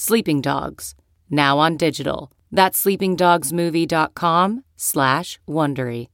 [0.00, 0.94] Sleeping Dogs,
[1.28, 2.30] now on digital.
[2.52, 6.06] That's sleepingdogsmovie.com slash Wondery.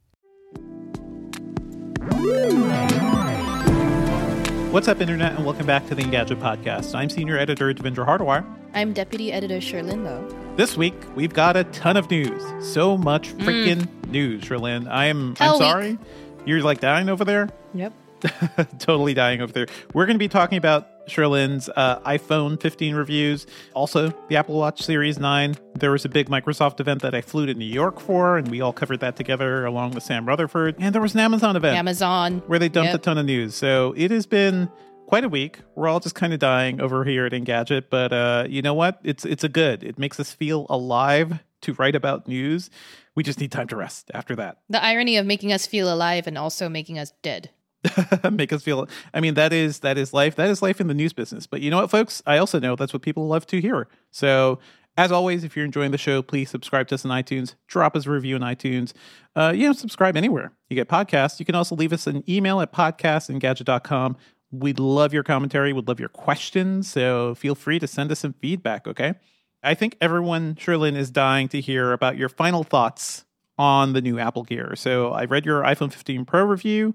[4.73, 6.95] What's up, Internet, and welcome back to the Engadget Podcast.
[6.95, 8.47] I'm Senior Editor Devindra Hardawar.
[8.73, 10.27] I'm Deputy Editor Cherlynn Low.
[10.57, 12.43] This week, we've got a ton of news.
[12.67, 14.09] So much freaking mm.
[14.09, 14.89] news, Cherlynn.
[14.91, 15.99] I'm, I'm sorry.
[16.47, 17.51] You're like dying over there?
[17.75, 17.93] Yep.
[18.79, 19.67] totally dying over there.
[19.93, 24.83] We're going to be talking about Cherlynn's uh, iPhone 15 reviews, also the Apple Watch
[24.83, 25.57] Series 9.
[25.75, 28.61] There was a big Microsoft event that I flew to New York for, and we
[28.61, 30.77] all covered that together along with Sam Rutherford.
[30.79, 31.77] And there was an Amazon event.
[31.77, 32.43] Amazon.
[32.47, 33.01] Where they dumped yep.
[33.01, 33.55] a ton of news.
[33.55, 34.71] So it has been
[35.07, 35.59] quite a week.
[35.75, 39.01] We're all just kind of dying over here at Engadget, but uh, you know what?
[39.05, 39.85] It's it's a good.
[39.85, 42.71] It makes us feel alive to write about news.
[43.15, 44.59] We just need time to rest after that.
[44.69, 47.51] The irony of making us feel alive and also making us dead.
[48.33, 50.95] make us feel i mean that is that is life that is life in the
[50.95, 51.47] news business.
[51.47, 52.23] But you know what folks?
[52.27, 53.89] I also know that's what people love to hear.
[54.11, 54.59] So
[54.97, 58.07] as always if you're enjoying the show please subscribe to us on itunes drop us
[58.07, 58.93] a review on itunes
[59.35, 61.41] uh, you know subscribe anywhere you get podcasts.
[61.41, 64.17] You can also leave us an email at podcastandgadget.com
[64.53, 68.35] we'd love your commentary we'd love your questions so feel free to send us some
[68.35, 69.15] feedback okay?
[69.63, 73.25] I think everyone Cherlynn is dying to hear about your final thoughts
[73.57, 74.75] on the new apple gear.
[74.77, 76.95] So i read your iphone 15 pro review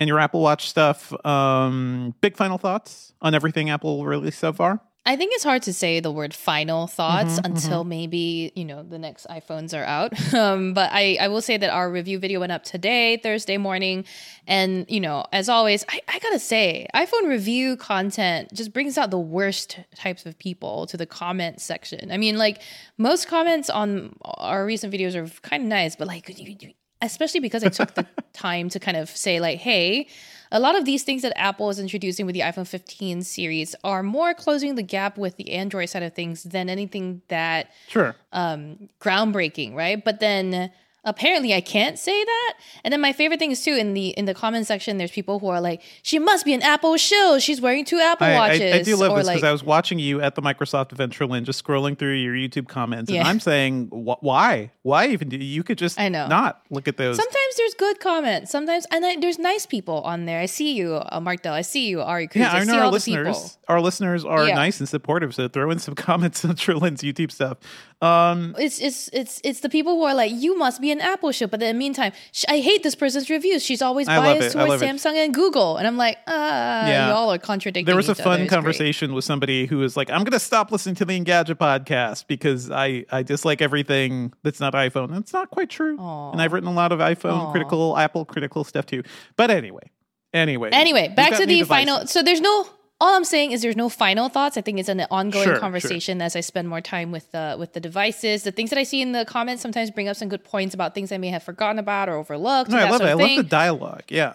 [0.00, 1.14] and your Apple Watch stuff.
[1.24, 4.80] Um, big final thoughts on everything Apple released so far?
[5.06, 7.88] I think it's hard to say the word final thoughts mm-hmm, until mm-hmm.
[7.88, 10.12] maybe, you know, the next iPhones are out.
[10.40, 14.04] Um, but I, I will say that our review video went up today, Thursday morning.
[14.46, 19.10] And, you know, as always, I, I gotta say, iPhone review content just brings out
[19.10, 22.10] the worst types of people to the comment section.
[22.12, 22.62] I mean, like,
[22.96, 27.40] most comments on our recent videos are kind of nice, but like, you, you, especially
[27.40, 30.08] because I took the time to kind of say, like, hey,
[30.52, 34.02] a lot of these things that Apple is introducing with the iPhone 15 series are
[34.02, 38.88] more closing the gap with the Android side of things than anything that sure um
[39.00, 40.04] groundbreaking, right?
[40.04, 40.70] But then
[41.04, 42.54] apparently I can't say that.
[42.84, 45.38] And then my favorite thing is too in the in the comment section, there's people
[45.38, 47.38] who are like, she must be an Apple shill.
[47.38, 48.60] She's wearing two Apple I, watches.
[48.60, 50.92] I, I do love or this because like, I was watching you at the Microsoft
[50.92, 53.20] event, Cherlynn, just scrolling through your YouTube comments, yeah.
[53.20, 54.70] and I'm saying, why?
[54.82, 55.28] Why even?
[55.28, 57.16] Do you could just I know not look at those.
[57.16, 58.50] Sometimes there's good comments.
[58.50, 60.40] Sometimes and I, there's nice people on there.
[60.40, 61.54] I see you, uh, Mark Dell.
[61.54, 62.40] I see you, Ari Cruz.
[62.40, 63.58] Yeah, I, I know our listeners.
[63.68, 64.54] Our listeners are yeah.
[64.54, 65.34] nice and supportive.
[65.34, 67.58] So throw in some comments on Cherlynn's YouTube stuff.
[68.02, 71.32] Um, it's it's it's it's the people who are like, you must be an Apple
[71.32, 72.12] ship, but in the meantime,
[72.48, 73.62] I hate this person's reviews.
[73.62, 75.24] She's always biased towards Samsung it.
[75.26, 77.10] and Google, and I'm like, ah, yeah.
[77.10, 77.84] y'all are contradicting.
[77.84, 80.94] There was a fun conversation with somebody who was like, I'm going to stop listening
[80.96, 85.10] to the Engadget podcast because I I dislike everything that's not iPhone.
[85.10, 85.98] And it's not quite true.
[85.98, 86.32] Aww.
[86.32, 87.50] And I've written a lot of iPhone Aww.
[87.52, 89.02] critical, Apple critical stuff too.
[89.36, 89.90] But anyway,
[90.32, 92.06] anyway, anyway, back to the final.
[92.06, 92.66] So there's no
[93.00, 94.56] all I'm saying is there's no final thoughts.
[94.56, 96.24] I think it's an ongoing sure, conversation sure.
[96.24, 98.42] as I spend more time with the with the devices.
[98.42, 100.94] The things that I see in the comments sometimes bring up some good points about
[100.94, 102.70] things I may have forgotten about or overlooked.
[102.70, 103.04] No, I love it.
[103.04, 104.04] I love the dialogue.
[104.08, 104.34] Yeah.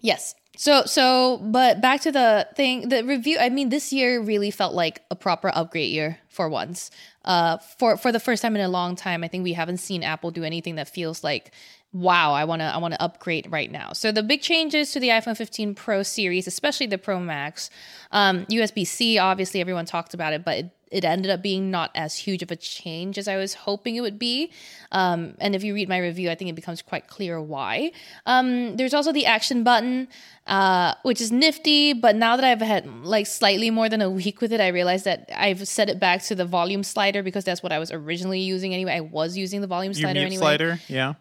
[0.00, 0.34] Yes.
[0.56, 3.36] So so but back to the thing, the review.
[3.38, 6.90] I mean, this year really felt like a proper upgrade year for once.
[7.24, 10.02] Uh, for for the first time in a long time, I think we haven't seen
[10.02, 11.52] Apple do anything that feels like
[11.98, 13.92] wow, I want to I want to upgrade right now.
[13.92, 17.70] So the big changes to the iPhone 15 Pro series, especially the Pro Max,
[18.12, 19.18] um, USB C.
[19.18, 22.50] Obviously, everyone talked about it, but it, it, ended up being not as huge of
[22.50, 24.52] a change as I was hoping it would be.
[24.92, 27.92] Um, and if you read my review, I think it becomes quite clear why.
[28.26, 30.08] Um, there's also the action button,
[30.46, 31.92] uh, which is nifty.
[31.94, 35.04] But now that I've had like slightly more than a week with it, I realized
[35.04, 38.40] that I've set it back to the volume slider because that's what I was originally
[38.40, 38.92] using anyway.
[38.92, 40.36] I was using the volume slider anyway.
[40.36, 41.14] Slider, yeah.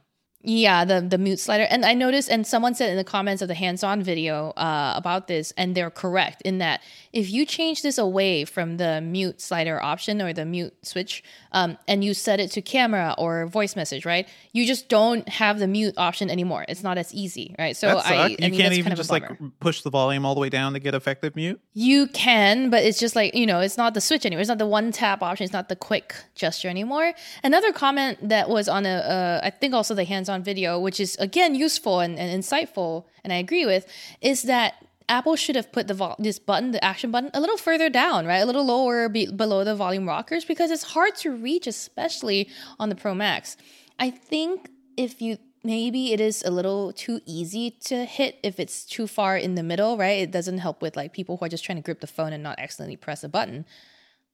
[0.43, 1.63] Yeah, the the mute slider.
[1.69, 5.27] And I noticed, and someone said in the comments of the hands-on video uh, about
[5.27, 6.81] this, and they're correct in that
[7.11, 11.23] if you change this away from the mute slider option or the mute switch,
[11.53, 14.29] um, and you set it to camera or voice message, right?
[14.53, 16.65] You just don't have the mute option anymore.
[16.69, 17.75] It's not as easy, right?
[17.75, 19.27] So I, I, you mean, can't even kind of just like
[19.59, 21.59] push the volume all the way down to get effective mute.
[21.73, 24.41] You can, but it's just like you know, it's not the switch anymore.
[24.41, 25.45] It's not the one tap option.
[25.45, 27.13] It's not the quick gesture anymore.
[27.43, 31.15] Another comment that was on a, uh, I think also the hands-on video, which is
[31.19, 33.85] again useful and, and insightful, and I agree with,
[34.21, 34.73] is that
[35.09, 38.25] Apple should have put the vol- this button, the action button, a little further down,
[38.25, 38.39] right?
[38.39, 42.89] A little lower be- below the volume rockers because it's hard to reach, especially on
[42.89, 43.55] the Pro Max.
[43.99, 48.85] I think if you maybe it is a little too easy to hit if it's
[48.85, 50.19] too far in the middle, right?
[50.21, 52.43] It doesn't help with like people who are just trying to grip the phone and
[52.43, 53.65] not accidentally press a button.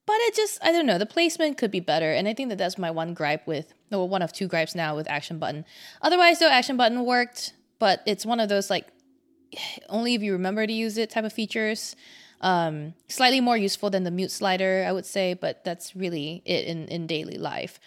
[0.06, 2.12] But it just, I don't know, the placement could be better.
[2.12, 4.96] And I think that that's my one gripe with, no, one of two gripes now
[4.96, 5.66] with Action Button.
[6.02, 8.88] Otherwise, though, Action Button worked, but it's one of those like,
[9.90, 11.96] only if you remember to use it type of features.
[12.42, 16.66] Um, slightly more useful than the mute slider, I would say, but that's really it
[16.66, 17.80] in, in daily life.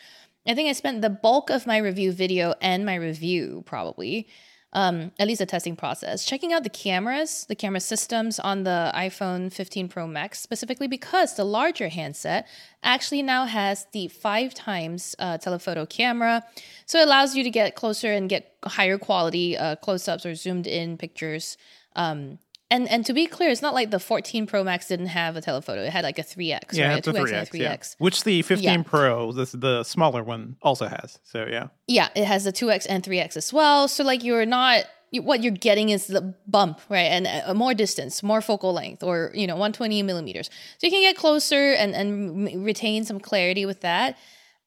[0.48, 4.28] I think I spent the bulk of my review video and my review probably
[4.76, 8.92] um, at least the testing process, checking out the cameras, the camera systems on the
[8.94, 12.46] iPhone 15 Pro Max, specifically because the larger handset
[12.82, 16.44] actually now has the five times uh, telephoto camera.
[16.84, 20.34] So it allows you to get closer and get higher quality uh, close ups or
[20.34, 21.56] zoomed in pictures
[21.96, 22.38] um,
[22.70, 25.40] and and to be clear, it's not like the 14 Pro Max didn't have a
[25.40, 25.82] telephoto.
[25.82, 26.98] It had like a 3x, yeah, right?
[26.98, 27.54] it's a 3x, and a 3x.
[27.54, 27.76] Yeah.
[27.98, 28.82] Which the 15 Yeah.
[28.82, 31.18] Pro, this the smaller one, also has.
[31.22, 33.88] So yeah, Yeah, it has the 2x and 3x as well.
[33.88, 37.06] So like you're not what you're getting is the bump, right?
[37.06, 40.50] And a, a more distance, more focal length, or you know, 120 millimeters.
[40.78, 44.18] So you can get closer and and retain some clarity with that.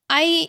[0.09, 0.47] I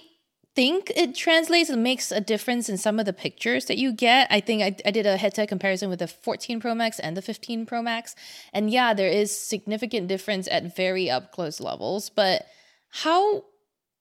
[0.54, 4.26] think it translates and makes a difference in some of the pictures that you get.
[4.30, 7.22] I think I, I did a head-to-head comparison with the 14 Pro Max and the
[7.22, 8.14] 15 Pro Max,
[8.52, 12.10] and yeah, there is significant difference at very up close levels.
[12.10, 12.46] But
[12.90, 13.44] how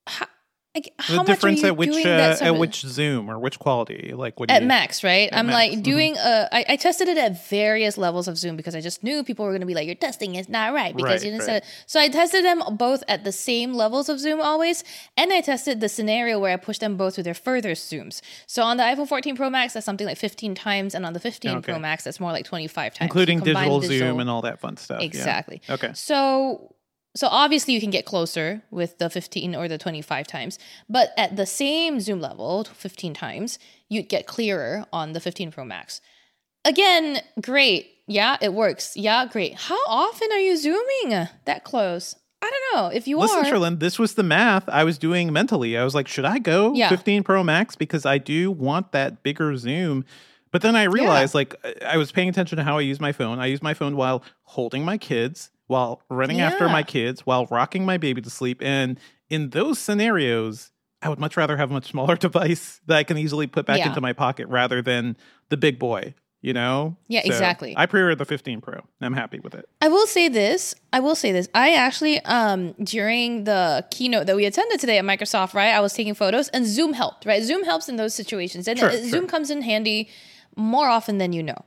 [0.07, 0.27] how
[0.85, 4.49] like how the difference at which uh, at which zoom or which quality, like what
[4.49, 5.29] do at you, max, right?
[5.31, 5.83] I'm max, like mhm.
[5.83, 6.49] doing a.
[6.51, 9.51] I, I tested it at various levels of zoom because I just knew people were
[9.51, 11.45] going to be like, "Your testing is not right because Right, you didn't right.
[11.45, 14.83] set it." So I tested them both at the same levels of zoom always,
[15.17, 18.21] and I tested the scenario where I pushed them both to their further zooms.
[18.47, 21.19] So on the iPhone 14 Pro Max, that's something like 15 times, and on the
[21.19, 21.71] 15 Okay.
[21.71, 24.77] Pro Max, that's more like 25 times, including Combined digital, zoom and all that fun
[24.77, 24.99] stuff.
[24.99, 25.05] yeah.
[25.05, 25.61] Exactly.
[25.69, 25.91] Okay.
[25.93, 26.73] So
[27.19, 30.57] so obviously you can get closer with the 15 or the 25 times,
[30.87, 35.65] but at the same zoom level, 15 times, you'd get clearer on the 15 Pro
[35.65, 35.99] Max.
[36.63, 37.91] Again, great.
[38.07, 38.95] Yeah, it works.
[38.95, 39.55] Yeah, great.
[39.55, 42.15] How often are you zooming that close?
[42.41, 42.87] I don't know.
[42.87, 45.77] If you Listen, are, Cherlynn, this was the math I was doing mentally.
[45.77, 46.87] I was like, should I go Yeah.
[46.87, 50.05] 15 Pro Max because I do want that bigger zoom?
[50.51, 53.11] But then I realized, like, I- I was paying attention to how I use my
[53.11, 53.39] phone.
[53.39, 57.85] I use my phone while holding my kids, while running after my kids, while rocking
[57.85, 58.59] my baby to sleep.
[58.61, 58.99] And
[59.29, 60.71] in those scenarios,
[61.01, 63.77] I would much rather have a much smaller device that I can easily put back
[63.77, 63.87] Yeah.
[63.89, 65.15] into my pocket rather than
[65.49, 66.15] the big boy.
[66.41, 66.95] You know?
[67.09, 67.73] Yeah, exactly.
[67.75, 68.75] I pre-ordered the 15 Pro.
[68.75, 69.67] and I'm happy with it.
[69.81, 70.73] I will say this.
[70.93, 71.49] I will say this.
[71.53, 75.91] I actually, um, during the keynote that we attended today at Microsoft, right, I was
[75.93, 77.43] taking photos and Zoom helped, right?
[77.43, 78.69] Zoom helps in those situations.
[78.69, 79.09] And Sure, uh, sure.
[79.09, 80.07] Zoom comes in handy
[80.55, 81.61] more often than you know.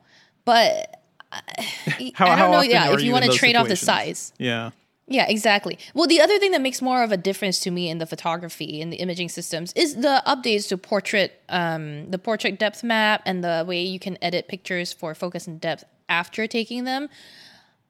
[0.46, 1.01] But
[2.14, 4.32] How, I don't know, yeah, if you, in want to trade off the size.
[4.38, 4.70] Yeah.
[5.08, 5.78] Yeah, exactly.
[5.94, 8.80] Well, the other thing that makes more of a difference to me in the photography
[8.80, 13.42] and the imaging systems is the updates to portrait, um, the portrait depth map, and
[13.42, 17.08] the way you can edit pictures for focus and depth after taking them.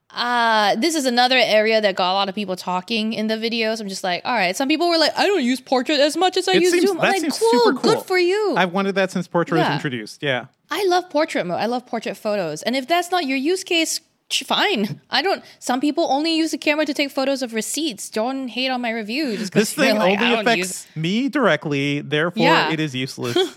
[0.09, 3.79] Uh, this is another area that got a lot of people talking in the videos.
[3.81, 4.55] I'm just like, all right.
[4.55, 6.87] Some people were like, I don't use portrait as much as I It use seems-
[6.87, 7.01] Zoom.
[7.01, 7.93] I'm like, cool, super cool.
[7.95, 8.53] good for you.
[8.55, 10.21] I've wanted that since Portrait was introduced.
[10.21, 10.45] Yeah.
[10.79, 11.59] I love portrait mode.
[11.59, 12.63] I love portrait photos.
[12.63, 13.99] And if that's not your use case,
[14.31, 15.01] fine.
[15.11, 15.43] I don't.
[15.59, 18.09] Some people only use the camera to take photos of receipts.
[18.09, 19.37] Don't hate on my review.
[19.37, 22.71] Just This thing like, only affects me directly, therefore Yeah.
[22.71, 23.37] it is useless.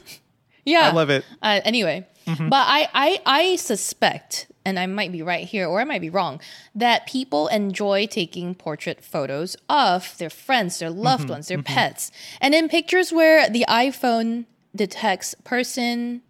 [0.69, 1.25] Yeah, I love it.
[1.41, 2.49] Uh, anyway, Mm-hmm.
[2.49, 6.11] but I, I I suspect, and I might be right here, or I might be
[6.11, 6.41] wrong,
[6.75, 11.33] that people enjoy taking portrait photos of their friends, their loved Mm-hmm.
[11.39, 16.23] ones, their pets, and in pictures where the iPhone detects person,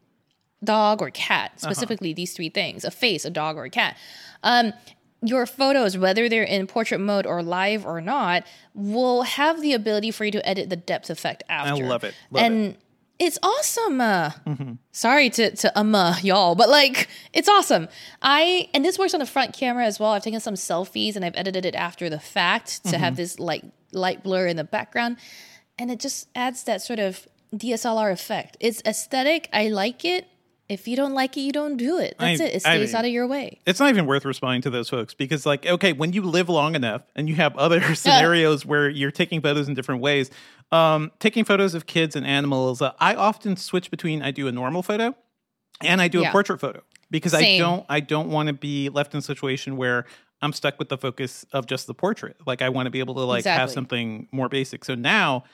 [0.67, 1.67] dog, or cat, Uh-huh.
[1.73, 3.97] specifically these three things: a face, a dog, or a cat.
[4.43, 4.73] Um,
[5.23, 8.45] your photos, whether they're in portrait mode or live or not,
[8.75, 11.83] will have the ability for you to edit the depth effect after.
[11.85, 12.15] I love it.
[12.31, 12.77] Love and
[13.19, 13.99] it's awesome.
[14.01, 14.73] Uh, Mm-hmm.
[14.93, 17.89] Sorry to to um uh, y'all, but like it's awesome.
[18.21, 20.11] I and this works on the front camera as well.
[20.13, 23.01] I've taken some selfies and I've edited it after the fact to Mm-hmm.
[23.05, 25.17] have this like light blur in the background,
[25.79, 28.57] and it just adds that sort of DSLR effect.
[28.61, 29.49] It's aesthetic.
[29.53, 30.27] I like it.
[30.69, 32.17] If you don't like it, you don't do it.
[32.19, 32.49] That's I- it.
[32.49, 33.61] It I stays mean- out of your way.
[33.67, 36.75] it's not even worth responding to those folks because, like, okay, when you live long
[36.75, 40.31] enough and you have other scenarios where you're taking photos in different ways,
[40.73, 44.53] um, taking photos of kids and animals, uh, I often switch between I do a
[44.53, 45.15] normal photo
[45.83, 46.31] and I do Yeah.
[46.31, 49.77] a portrait photo because I don't I don't want to be left in a situation
[49.77, 50.05] where
[50.43, 52.37] I'm stuck with the focus of just the portrait.
[52.47, 54.85] Like I want to be able to like have something more basic.
[54.85, 55.45] So now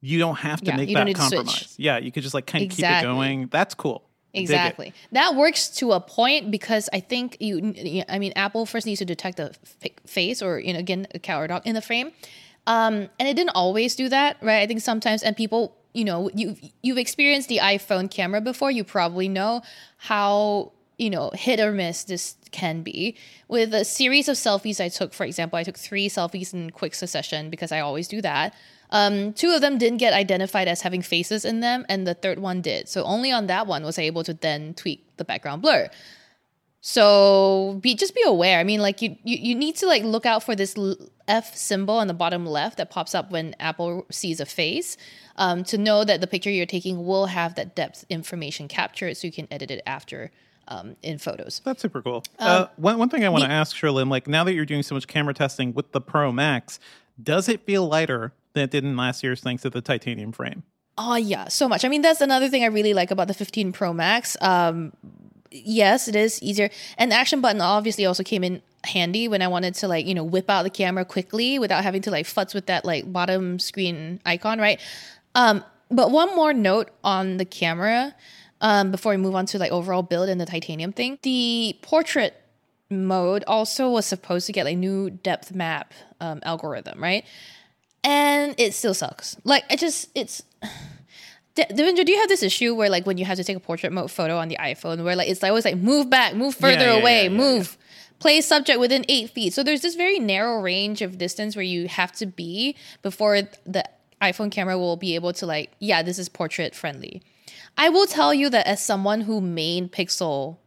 [0.00, 1.32] you don't have to Yeah, make that need to switch.
[1.38, 1.74] compromise.
[1.76, 3.48] Yeah, you could just like kind of keep it going.
[3.50, 4.04] That's cool.
[4.32, 4.94] Exactly.
[5.12, 9.04] That works to a point because I think you, I mean, Apple first needs to
[9.04, 9.54] detect the
[10.06, 12.12] face or, you know, again, a cat or dog in the frame.
[12.66, 14.60] Um, and it didn't always do that, right?
[14.60, 18.70] I think sometimes, and people, you know, you you've experienced the iPhone camera before.
[18.70, 19.62] You probably know
[19.96, 23.16] how you know hit or miss this can be.
[23.48, 26.94] With a series of selfies I took, for example, I took three selfies in quick
[26.94, 28.54] succession because I always do that.
[28.90, 32.38] Um, two of them didn't get identified as having faces in them, and the third
[32.38, 32.88] one did.
[32.88, 35.88] So only on that one was I able to then tweak the background blur.
[36.80, 38.58] So be just be aware.
[38.58, 40.74] I mean, like you you, you need to like look out for this
[41.28, 44.96] F symbol on the bottom left that pops up when Apple sees a face,
[45.36, 49.26] um, to know that the picture you're taking will have that depth information captured, so
[49.26, 50.30] you can edit it after
[50.68, 51.60] um, in photos.
[51.64, 52.24] That's super cool.
[52.38, 54.82] Um, uh, one, one thing I want to ask, Cherlynn, like now that you're doing
[54.82, 56.80] so much camera testing with the Pro Max,
[57.22, 60.62] does it feel lighter than it did in last year's thanks to the titanium frame?
[60.98, 61.84] Oh yeah, so much.
[61.84, 64.36] I mean, that's another thing I really like about the 15 Pro Max.
[64.40, 64.92] Um,
[65.50, 69.48] yes, it is easier, and the action button obviously also came in handy when I
[69.48, 72.54] wanted to like you know whip out the camera quickly without having to like futz
[72.54, 74.80] with that like bottom screen icon, right?
[75.34, 78.14] Um, but one more note on the camera
[78.60, 81.18] um, before we move on to like overall build and the titanium thing.
[81.22, 82.34] The portrait
[82.90, 87.24] mode also was supposed to get like new depth map um, algorithm, right?
[88.02, 89.36] And it still sucks.
[89.44, 90.42] Like it just it's.
[91.56, 93.60] De- Devindra, do you have this issue where like when you have to take a
[93.60, 96.86] portrait mode photo on the iPhone, where like it's always like move back, move further
[96.86, 97.76] yeah, away, yeah, yeah, move,
[98.20, 99.52] place subject within eight feet.
[99.52, 103.84] So there's this very narrow range of distance where you have to be before the
[104.22, 107.22] iPhone camera will be able to like, yeah, this is portrait friendly.
[107.76, 110.58] I will tell you that as someone who made Pixel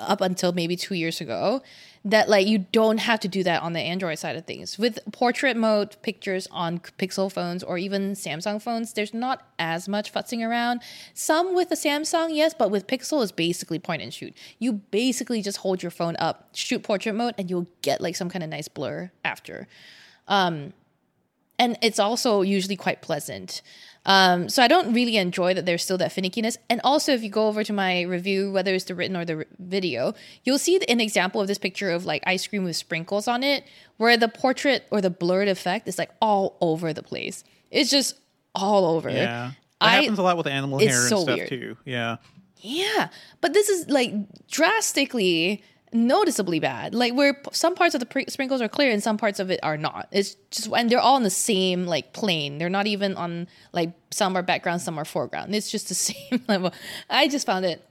[0.00, 1.62] up until maybe two years ago,
[2.06, 4.78] that like you don't have to do that on the Android side of things.
[4.78, 10.12] With portrait mode pictures on Pixel phones or even Samsung phones, there's not as much
[10.12, 10.82] futzing around.
[11.14, 14.34] Some with the Samsung, yes, but with Pixel is basically point and shoot.
[14.58, 18.28] You basically just hold your phone up, shoot portrait mode, and you'll get like some
[18.28, 19.66] kind of nice blur after.
[20.28, 20.74] Um,
[21.58, 23.62] and it's also usually quite pleasant.
[24.06, 26.56] Um, so I don't really enjoy that there's still that finickiness.
[26.68, 29.36] And also, if you go over to my review, whether it's the written or the
[29.36, 30.12] r- video,
[30.44, 33.64] you'll see an example of this picture of like ice cream with sprinkles on it,
[33.96, 37.44] where the portrait or the blurred effect is like all over the place.
[37.70, 38.18] It's just
[38.54, 39.08] all over.
[39.08, 39.52] Yeah.
[39.80, 41.48] That I- happens a lot with animal hair and so stuff weird.
[41.48, 41.76] too.
[41.86, 42.16] Yeah.
[42.66, 43.08] Yeah,
[43.42, 44.14] but this is like
[44.50, 45.62] drastically
[45.94, 46.94] noticeably bad.
[46.94, 49.60] Like where some parts of the pr- sprinkles are clear and some parts of it
[49.62, 50.08] are not.
[50.10, 52.58] It's just and they're all on the same like plane.
[52.58, 55.54] They're not even on like some are background, some are foreground.
[55.54, 56.72] It's just the same level.
[57.08, 57.82] I just found it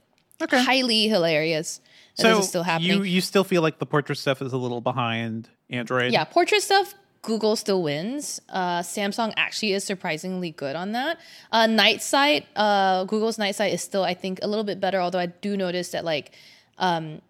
[0.50, 1.80] highly hilarious
[2.14, 2.90] So this is still happening.
[2.90, 6.12] you you still feel like the portrait stuff is a little behind Android?
[6.12, 6.94] yeah, portrait stuff.
[7.22, 8.38] Google still wins.
[8.50, 11.18] Uh, Samsung actually is surprisingly good on that.
[11.50, 15.00] Uh, night sight, uh, Google's night sight is still, I think, a little bit better.
[15.00, 16.32] Although I do notice that like
[16.76, 17.22] um,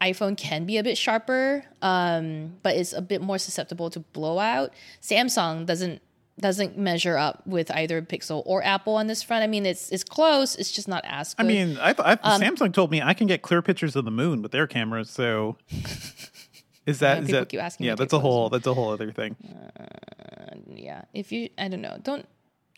[0.00, 4.72] iPhone can be a bit sharper, um, but it's a bit more susceptible to blowout.
[5.02, 6.02] Samsung doesn't
[6.38, 9.42] doesn't measure up with either Pixel or Apple on this front.
[9.42, 10.54] I mean, it's it's close.
[10.54, 11.48] It's just not as I good.
[11.48, 14.10] mean, I, th- I Um, Samsung told me I can get clear pictures of the
[14.10, 15.08] moon with their cameras.
[15.08, 15.56] So
[16.86, 17.94] is that Yeah, is that yeah?
[17.94, 19.34] That's a whole that's a whole other thing.
[20.74, 22.26] yeah, if you, I don't know, don't.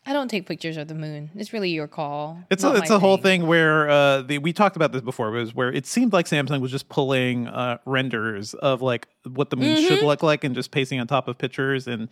[0.08, 1.30] I don't take pictures of the moon.
[1.36, 2.42] It's really your call.
[2.50, 5.30] It's a, it's a whole thing where uh, the, we talked about this before.
[5.30, 9.56] Was where it seemed like Samsung was just pulling uh, renders of like what the
[9.56, 9.86] moon Mm-hmm.
[9.86, 12.08] should look like and just pasting on top of pictures, and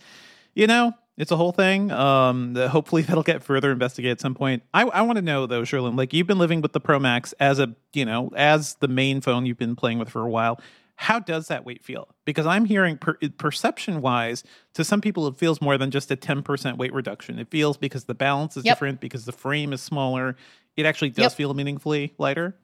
[0.53, 1.91] you know, it's a whole thing.
[1.91, 4.63] Um, that hopefully that'll get further investigated at some point.
[4.75, 7.33] I, I want to know though, Cherlynn, like you've been living with the Pro Max
[7.41, 10.61] as a you know as the main phone you've been playing with for a while.
[10.97, 12.09] How does that weight feel?
[12.25, 14.43] Because I'm hearing per- perception wise,
[14.75, 17.39] to some people, it feels more than just a 10% weight reduction.
[17.39, 18.75] It feels because the balance is Yep.
[18.77, 20.37] different, because the frame is smaller.
[20.77, 21.33] It actually does Yep.
[21.33, 22.57] feel meaningfully lighter.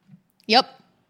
[0.47, 0.67] Yep.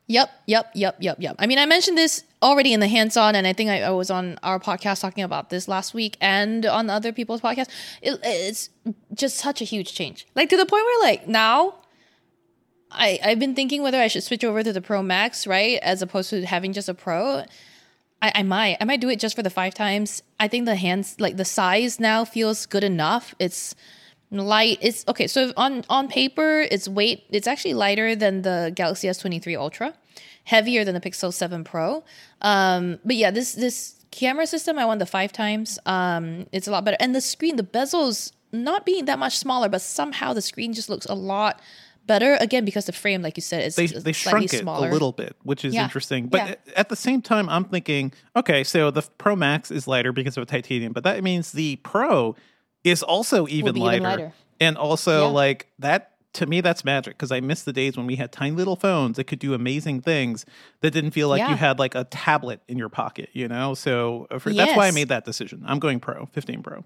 [0.09, 0.31] Yep.
[0.47, 0.71] Yep.
[0.75, 0.97] Yep.
[1.01, 1.17] Yep.
[1.21, 1.37] Yep.
[1.39, 3.91] I mean, I mentioned this already in the hands on, and I think I, I
[3.91, 7.71] was on our podcast talking about this last week and on other people's podcasts.
[8.03, 8.69] It, it's
[9.15, 10.27] just such a huge change.
[10.35, 11.75] Like to the point where, like, now
[12.93, 15.79] I, I've been thinking whether I should switch over to the Pro Max, right?
[15.83, 17.45] As opposed to having just a Pro.
[18.21, 18.77] I, I might.
[18.81, 20.23] I might do it just for the five times.
[20.39, 23.35] I think the hands, like the size now feels good enough.
[23.39, 23.75] It's
[24.31, 24.79] light.
[24.81, 25.27] It's okay.
[25.27, 29.95] So on on paper, its weight it's actually lighter than the Galaxy S23 Ultra,
[30.45, 32.05] heavier than the Pixel 7 Pro.
[32.41, 35.79] Um, but yeah, this this camera system I want the five times.
[35.85, 39.69] Um, it's a lot better, and the screen, the bezels not being that much smaller,
[39.69, 41.61] but somehow the screen just looks a lot
[42.07, 42.37] better.
[42.41, 44.89] Again, because the frame, like you said, is They, they shrunk it smaller.
[44.89, 45.85] a little bit, which is Yeah.
[45.85, 46.27] interesting.
[46.29, 46.55] But Yeah.
[46.77, 50.47] at- the same time, I'm thinking, okay, so the Pro Max is lighter because of
[50.47, 52.35] titanium, but that means the Pro
[52.85, 54.03] is also even, be even lighter.
[54.23, 54.33] lighter.
[54.61, 55.31] And also, Yeah.
[55.33, 58.57] like, that to me that's magic because I miss the days when we had tiny
[58.57, 60.47] little phones that could do amazing things
[60.81, 63.75] that didn't feel like you had like a tablet in your pocket, you know?
[63.75, 65.63] So uh, for, that's why I made that decision.
[65.67, 66.85] I'm going Pro, 15 Pro.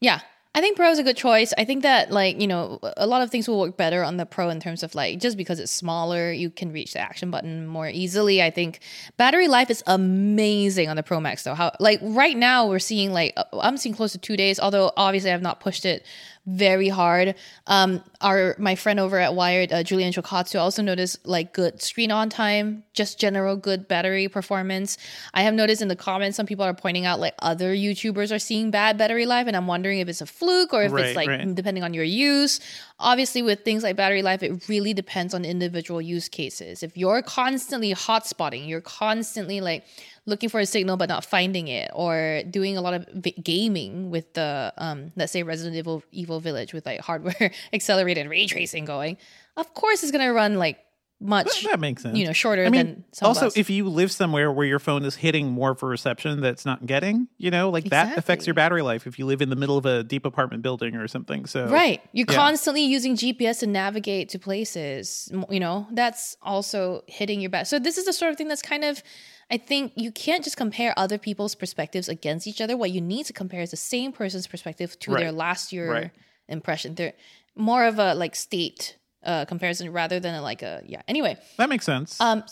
[0.00, 0.18] Yeah.
[0.58, 1.52] I think Pro is a good choice.
[1.56, 4.26] I think that like, you know, a lot of things will work better on the
[4.26, 7.68] Pro in terms of like just because it's smaller, you can reach the action button
[7.68, 8.42] more easily.
[8.42, 8.80] I think
[9.16, 11.54] battery life is amazing on the Pro Max though.
[11.54, 14.90] How like right now we're seeing like uh, I'm seeing close to 2 days, although
[14.96, 16.04] obviously I've not pushed it
[16.48, 17.34] very hard.
[17.66, 22.10] Um our my friend over at Wired, uh, Julian Chokkattu also noticed like good screen
[22.10, 24.96] on time, just general good battery performance.
[25.34, 28.38] I have noticed in the comments some people are pointing out like other YouTubers are
[28.40, 31.16] seeing bad battery life, and I'm wondering if it's a fluke or if Right, it's
[31.16, 31.54] like right.
[31.54, 32.60] depending on your use.
[32.98, 36.82] Obviously, with things like battery life, it really depends on individual use cases.
[36.82, 39.84] If you're constantly hotspotting, you're constantly like
[40.28, 43.06] looking for a signal but not finding it, or doing a lot of
[43.42, 48.46] gaming with the um, let's say Resident Evil Evil Village with like hardware accelerated ray
[48.46, 49.16] tracing going,
[49.56, 50.78] of course it's gonna run like
[51.20, 52.16] much That makes sense.
[52.16, 53.56] you know shorter I mean, than some also, us.
[53.56, 57.26] if you live somewhere where your phone is hitting more a reception that's not getting,
[57.38, 59.84] you know, like that affects your battery life if you live in the middle of
[59.84, 61.44] a deep apartment building or something.
[61.46, 62.00] So, Right.
[62.12, 62.36] You're Yeah.
[62.36, 65.28] constantly using GPS to navigate to places.
[65.50, 67.66] You know, that's also hitting your back.
[67.66, 69.02] So this is the sort of thing that's kind of
[69.50, 72.76] I think you can't just compare other people's perspectives against each other.
[72.76, 76.10] What you need to compare is the same person's perspective to their last year Right.
[76.48, 76.94] impression.
[76.94, 77.14] They're
[77.56, 81.02] more of a like state uh comparison rather than a, like a yeah.
[81.08, 82.20] Anyway, that makes sense.
[82.20, 82.44] um,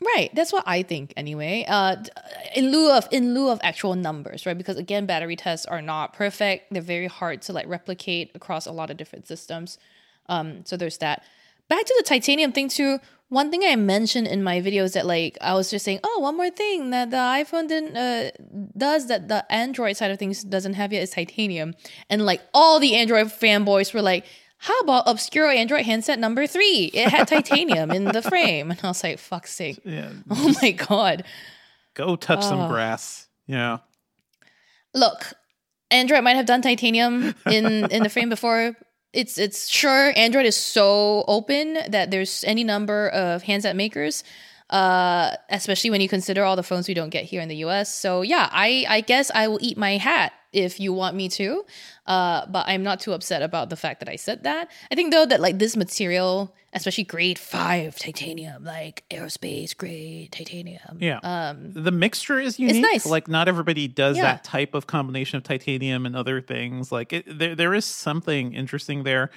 [0.00, 0.30] right.
[0.34, 1.64] That's what I think anyway.
[1.68, 1.96] Uh,
[2.54, 4.56] in lieu of in lieu of actual numbers, right?
[4.56, 6.72] Because again, battery tests are not perfect.
[6.72, 9.76] They're very hard to like replicate across a lot of different systems.
[10.28, 11.24] Um, so there's that.
[11.68, 12.98] Back to the titanium thing too.
[13.30, 16.20] One thing I mentioned in my video is that like I was just saying, oh,
[16.20, 18.30] one more thing that the iPhone didn't uh,
[18.76, 21.74] does that the Android side of things doesn't have yet is titanium,
[22.08, 24.24] and like all the Android fanboys were like,
[24.56, 26.90] how about obscure Android handset number three?
[26.94, 30.70] It had titanium in the frame, and I was like, fuck's sake, yeah, oh my
[30.70, 31.24] god.
[31.94, 32.68] go touch some Oh.
[32.68, 33.26] grass.
[33.46, 33.78] Yeah.
[34.94, 35.34] look,
[35.90, 38.74] Android might have done titanium in in the frame before.
[39.12, 44.22] It's it's sure Android is so open that there's any number of handset makers,
[44.70, 47.94] uh, especially when you consider all the phones we don't get here in the U.S.
[47.94, 51.64] So yeah, I I guess I will eat my hat if you want me to,
[52.06, 54.70] uh, but I'm not too upset about the fact that I said that.
[54.90, 60.98] I think though that like this material, especially grade five titanium, like aerospace grade titanium,
[61.00, 61.18] Yeah.
[61.22, 62.76] um, the mixture is unique.
[62.76, 63.06] It's nice.
[63.06, 64.22] Like not everybody does Yeah.
[64.24, 66.90] that type of combination of titanium and other things.
[66.90, 69.30] Like it, there, there is something interesting there.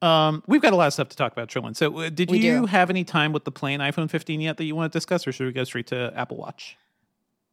[0.00, 1.74] Um, we've got a lot of stuff to talk about, Cherlynn.
[1.74, 2.66] So, uh, did We you do.
[2.66, 5.32] have any time with the plain iPhone 15 yet that you want to discuss, or
[5.32, 6.76] should we go straight to Apple Watch?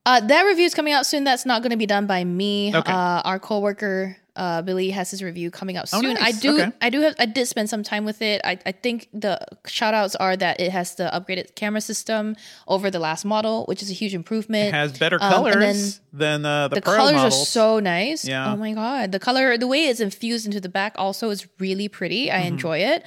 [0.06, 1.24] Uh, that review is coming out soon.
[1.24, 2.76] That's not going to be done by me.
[2.76, 2.92] Okay.
[2.92, 6.18] Uh, our coworker uh, Billy has his review coming out Oh, soon.
[6.18, 6.60] I do.
[6.62, 6.72] Okay.
[6.82, 7.16] I do have.
[7.18, 8.42] I did spend some time with it.
[8.44, 12.36] I, I think the shout outs are that it has the upgraded camera system
[12.68, 14.68] over the last model, which is a huge improvement.
[14.68, 17.42] It has better Um, colors then than uh, the, the Pro colors models.
[17.42, 18.28] are so nice.
[18.28, 18.52] Yeah.
[18.52, 21.88] Oh my god, the color, the way it's infused into the back, also is really
[21.88, 22.28] pretty.
[22.28, 22.38] Mm-hmm.
[22.38, 23.04] I enjoy it.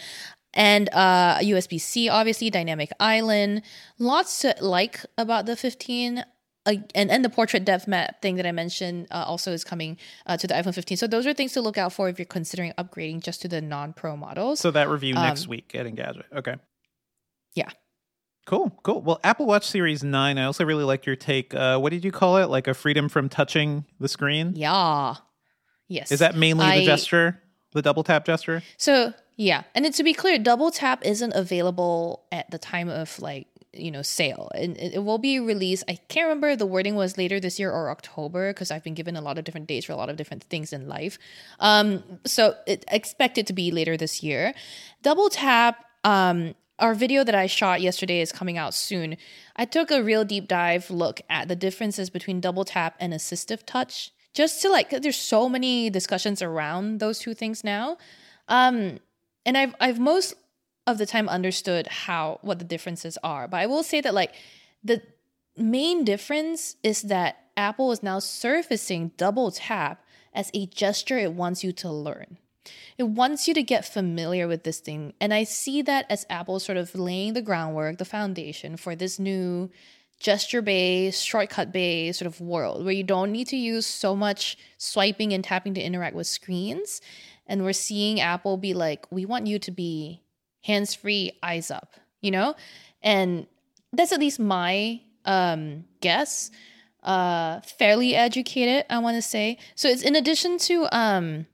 [0.54, 3.62] And uh, USB C, obviously, dynamic island.
[3.98, 6.24] Lots to like about the 15.
[6.68, 9.96] Uh, and, and the portrait depth map thing that I mentioned uh, also is coming
[10.26, 10.96] uh, to the iPhone 15.
[10.98, 13.60] So those are things to look out for if you're considering upgrading just to the
[13.62, 14.60] non-pro models.
[14.60, 16.24] So that review next Um, week at Engadget.
[16.36, 16.56] Okay.
[17.54, 17.70] Yeah.
[18.46, 19.02] Cool, cool.
[19.02, 21.54] Well, Apple Watch Series 9, I also really liked your take.
[21.54, 22.50] Uh, what did you call it?
[22.50, 24.52] Like a freedom from touching the screen?
[24.54, 25.14] yeah.
[25.90, 26.12] Yes.
[26.12, 28.62] Is that mainly I- the gesture, the double tap gesture?
[28.76, 33.18] So yeah, and then to be clear, double tap isn't available at the time of
[33.20, 33.46] like
[33.78, 35.84] you know sale, and it, will be released.
[35.88, 39.16] I can't remember the wording was later this year or October because I've been given
[39.16, 41.18] a lot of different dates for a lot of different things in life.
[41.60, 44.54] Um, so it, expect it to be later this year.
[45.02, 45.84] Double tap.
[46.04, 49.16] Um, our video that I shot yesterday is coming out soon.
[49.56, 53.64] I took a real deep dive look at the differences between double tap and assistive
[53.66, 57.98] touch, just to like, there's so many discussions around those two things now.
[58.46, 59.00] Um,
[59.48, 60.34] and I've I've most
[60.88, 64.34] of the time understood how what the differences are, but I will say that like
[64.82, 65.02] the
[65.56, 71.62] main difference is that Apple is now surfacing double tap as a gesture it wants
[71.62, 72.38] you to learn.
[72.96, 75.14] It wants you to get familiar with this thing.
[75.20, 79.18] And I see that as Apple sort of laying the groundwork, the foundation for this
[79.18, 79.70] new
[80.18, 84.56] gesture based, shortcut based sort of world where you don't need to use so much
[84.76, 87.00] swiping and tapping to interact with screens.
[87.46, 90.22] And we're seeing Apple be like, we want you to be
[90.68, 92.54] hands free, eyes up, you know?
[93.02, 93.48] And
[93.92, 96.50] that's at least my um, guess.
[97.02, 99.58] Uh, fairly educated, I want to say.
[99.74, 101.46] So it's in addition to um,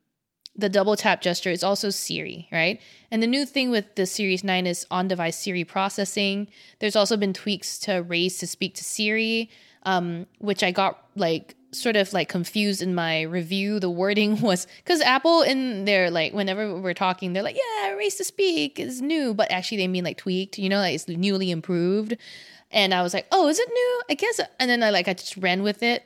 [0.57, 2.81] the double tap gesture is also Siri, right?
[3.11, 6.48] And the new thing with the Series 9 is on device Siri processing.
[6.81, 9.50] There's also been tweaks to raise to speak to Siri,
[9.85, 13.80] um, which I got like sort of like confused in my review.
[13.80, 18.16] The wording was because Apple in their like whenever we're talking, they're like, yeah, raise
[18.16, 21.50] to speak is new, but actually they mean like tweaked, you know, like it's newly
[21.50, 22.16] improved.
[22.70, 24.02] And I was like, oh, is it new?
[24.10, 24.40] I guess.
[24.58, 26.04] And then I like I just ran with it.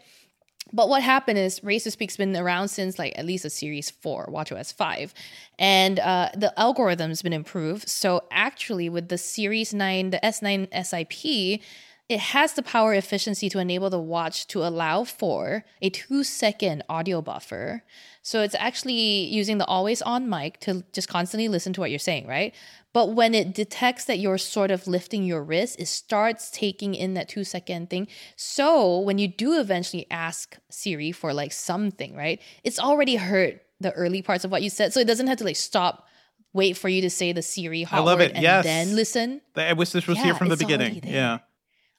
[0.72, 3.90] But what happened is Raise to Speak's been around since like at least a series
[3.90, 5.14] four, WatchOS 5.
[5.58, 7.88] And uh, the algorithm's been improved.
[7.88, 11.62] So actually with the Series 9, the S9 SIP,
[12.08, 16.82] it has the power efficiency to enable the watch to allow for a two second
[16.88, 17.82] audio buffer.
[18.22, 21.98] So it's actually using the always on mic to just constantly listen to what you're
[21.98, 22.54] saying, right?
[22.94, 27.14] But when it detects that you're sort of lifting your wrist, it starts taking in
[27.14, 28.08] that two second thing.
[28.36, 32.40] So when you do eventually ask Siri for like something, right?
[32.64, 34.92] It's already heard the early parts of what you said.
[34.94, 36.06] So it doesn't have to like stop,
[36.54, 38.32] wait for you to say the Siri hot I love it.
[38.32, 38.64] and yes.
[38.64, 39.42] then listen.
[39.54, 41.02] I wish this was Yeah, here from the beginning.
[41.04, 41.40] Yeah.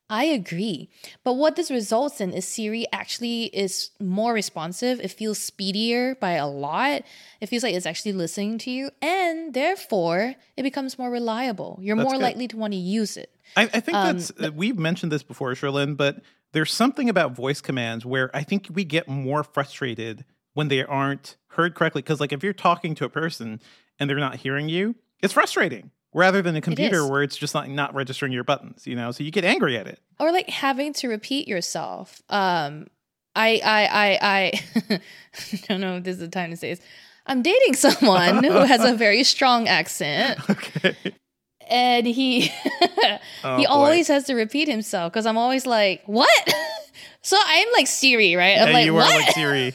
[0.09, 0.89] I agree.
[1.23, 4.99] But what this results in is Siri actually is more responsive.
[4.99, 7.03] It feels speedier by a lot.
[7.41, 8.89] It feels like it's actually listening to you.
[9.03, 11.77] And therefore, it becomes more reliable.
[11.81, 12.23] You're That's more good.
[12.23, 13.31] likely to want to use it.
[13.55, 16.21] I, I think Um, that's uh, we've mentioned this before, Cherlynn, but
[16.53, 21.37] there's something about voice commands where I think we get more frustrated when they aren't
[21.49, 22.01] heard correctly.
[22.01, 23.61] Because like if you're talking to a person
[23.99, 25.91] and they're not hearing you, it's frustrating.
[26.13, 27.09] Rather than a computer is.
[27.09, 29.87] where it's just like not registering your buttons, you know, so you get angry at
[29.87, 29.99] it.
[30.19, 32.21] Or like having to repeat yourself.
[32.29, 32.87] Um,
[33.35, 34.99] I, I, I, I, I
[35.67, 36.81] don't know if this is the time to say this.
[37.27, 40.39] I'm dating someone who has a very strong accent.
[40.49, 40.95] Okay.
[41.69, 42.51] and he
[43.43, 43.69] Oh, he boy.
[43.71, 46.53] always has to repeat himself because I'm always like, "What?"
[47.21, 48.57] so I'm like Siri, right?
[48.59, 49.73] I'm Yeah, like, you "What?" are like Siri.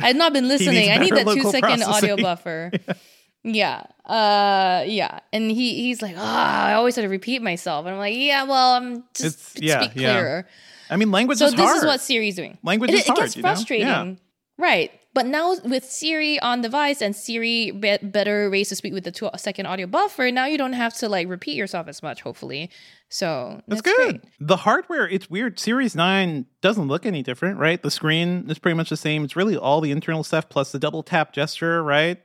[0.00, 0.90] I've not been listening.
[0.90, 2.70] I need that two second audio buffer.
[2.72, 2.94] yeah,
[3.44, 7.98] uh, yeah, and he he's like, "Ah, I always have to repeat myself," and I'm
[7.98, 10.12] like, "Yeah, well, I'm just It's- yeah, speak yeah.
[10.12, 10.46] clearer."
[10.90, 12.58] I mean, language So is this is what Siri's doing.
[12.62, 13.48] Language it, is it gets hard, you know?
[13.48, 14.14] frustrating, Yeah.
[14.58, 14.90] right?
[15.14, 19.10] But now with Siri on device and Siri be- better raise to speak with the
[19.12, 22.22] two second audio buffer, now you don't have to like repeat yourself as much.
[22.22, 22.70] Hopefully,
[23.08, 24.20] so That's, that's, good.
[24.22, 24.32] great.
[24.40, 25.58] The hardware, it's weird.
[25.58, 27.80] Series 9 doesn't look any different, right?
[27.82, 29.24] The screen is pretty much the same.
[29.24, 32.20] It's really all the internal stuff plus the double tap gesture, right?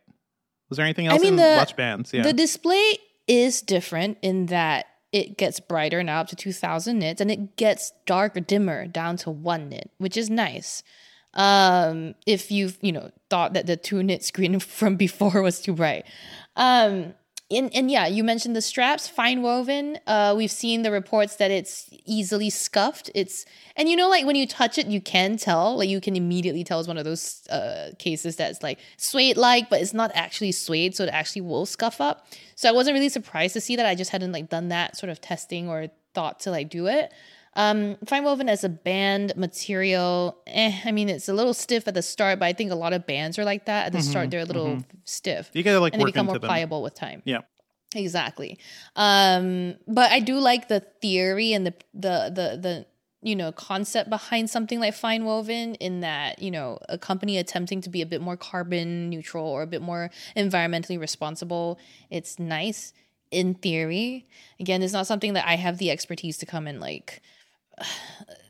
[0.69, 2.13] Was there anything else I mean, in the- watch bands?
[2.13, 2.23] Yeah.
[2.23, 2.97] The display
[3.27, 7.91] is different in that it gets brighter now up to 2000 nits and it gets
[8.05, 10.83] darker dimmer down to 1 nit, which is nice.
[11.33, 15.73] Um if you've, you know, thought that the 2 nit screen from before was too
[15.73, 16.05] bright.
[16.55, 17.13] Um
[17.51, 19.99] and, and yeah, you mentioned the straps, fine woven.
[20.07, 23.11] Uh, we've seen the reports that it's easily scuffed.
[23.13, 25.77] It's and you know, like when you touch it, you can tell.
[25.77, 29.69] Like you can immediately tell it's one of those uh, cases that's like suede like,
[29.69, 32.25] but it's not actually suede, so it actually will scuff up.
[32.55, 33.85] So I wasn't really surprised to see that.
[33.85, 37.13] I just hadn't like done that sort of testing or thought to like do it.
[37.55, 41.93] Um, fine woven as a band material, eh, I mean, it's a little stiff at
[41.93, 43.87] the start, but I think a lot of bands are like that.
[43.87, 46.47] At the start, they're a little stiff you gotta like and they become more them.
[46.47, 47.21] pliable with time.
[47.25, 47.41] Yeah.
[47.95, 48.59] Exactly.
[48.95, 52.85] Um, but I do like the theory and the the the the
[53.25, 57.81] you know concept behind something like fine woven in that you know a company attempting
[57.81, 61.79] to be a bit more carbon neutral or a bit more environmentally responsible
[62.11, 62.93] it's nice
[63.31, 64.27] in theory
[64.59, 67.23] again it's not something that i have the expertise to come and like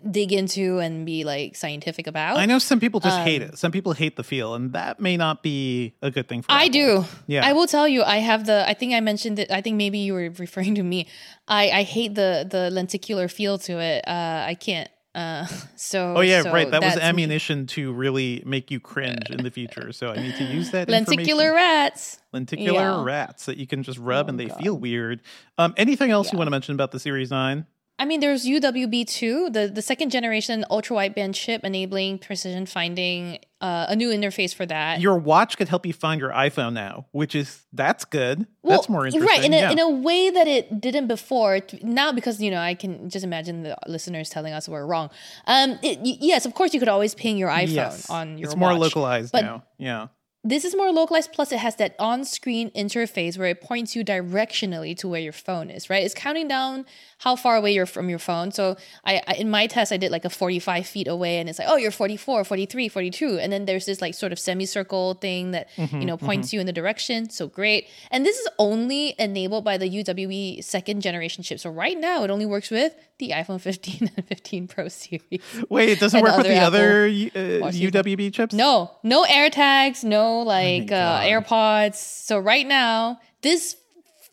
[0.09, 3.57] dig into and be like scientific about I know some people just hate it.
[3.57, 6.65] Some people hate the feel, and that may not be a good thing for I
[6.65, 6.71] Apple.
[6.71, 7.05] do.
[7.27, 7.45] Yeah.
[7.45, 8.67] I will tell you, I have the.
[8.67, 9.49] I think I mentioned it.
[9.51, 11.07] I think maybe you were referring to me.
[11.47, 14.07] I I hate the the lenticular feel to it.
[14.07, 14.89] Uh, I can't.
[15.15, 16.13] Uh, so.
[16.17, 16.69] Oh yeah, so right.
[16.69, 17.09] That was that's me.
[17.09, 19.91] ammunition to really make you cringe in the future.
[19.93, 22.19] So I need to use that Lenticular rats.
[22.33, 23.03] lenticular Yeah.
[23.03, 24.59] rats that you can just rub Oh, and they God.
[24.61, 25.21] feel weird.
[25.57, 27.65] Um, anything else you want to mention about the Series Nine?
[27.97, 33.39] I mean, there's UWB two, the the second generation ultra wideband chip enabling precision finding.
[33.61, 35.01] Uh, a new interface for that.
[35.01, 38.45] Your watch could help you find your iPhone now, which is that's good.
[38.61, 39.27] Well, that's more interesting.
[39.27, 39.71] Right, in a, yeah.
[39.71, 41.61] in a way that it didn't before.
[41.81, 45.09] Now, because, you know, I can just imagine the listeners telling us we're wrong.
[45.47, 48.07] Um, it, yes, of course, you could always ping your iPhone yes.
[48.07, 49.63] on your It's more localized now.
[49.79, 50.07] Yeah.
[50.47, 54.05] This is more localized, plus it has that on screen interface where it points you
[54.05, 56.03] directionally to where your phone is, right?
[56.03, 56.85] It's counting down
[57.17, 58.51] how far away you're from your phone.
[58.51, 61.57] So I, I in my test, I did like a 45 feet away and it's
[61.57, 63.39] like, oh, you're 44, 43, 42.
[63.39, 66.59] And then there's this like sort of semicircle thing that, Mm-hmm, you know, points you
[66.59, 67.29] in the direction.
[67.29, 67.87] So great.
[68.11, 71.59] And this is only enabled by the UWB second generation chip.
[71.59, 75.41] So right now it only works with the iPhone 15 and 15 Pro series.
[75.69, 77.71] Wait, it doesn't work with the Apple other uh.
[77.71, 78.53] UWB chips?
[78.53, 81.95] No, no AirTags, no like uh, AirPods.
[81.95, 83.75] So right now, this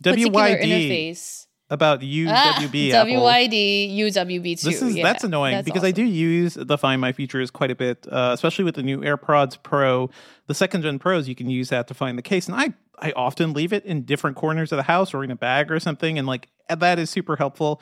[0.02, 1.46] particular WYD interface.
[1.70, 3.12] about Ah, UWB Apple.
[3.14, 4.68] WYD UWB two.
[4.68, 7.70] This is yeah, that's annoying that's because I do use the Find My features quite
[7.70, 10.10] a bit, uh, especially with the new AirPods Pro,
[10.46, 11.28] the second gen Pros.
[11.28, 14.02] You can use that to find the case, and I I often leave it in
[14.02, 17.10] different corners of the house or in a bag or something, and like that is
[17.10, 17.80] super helpful.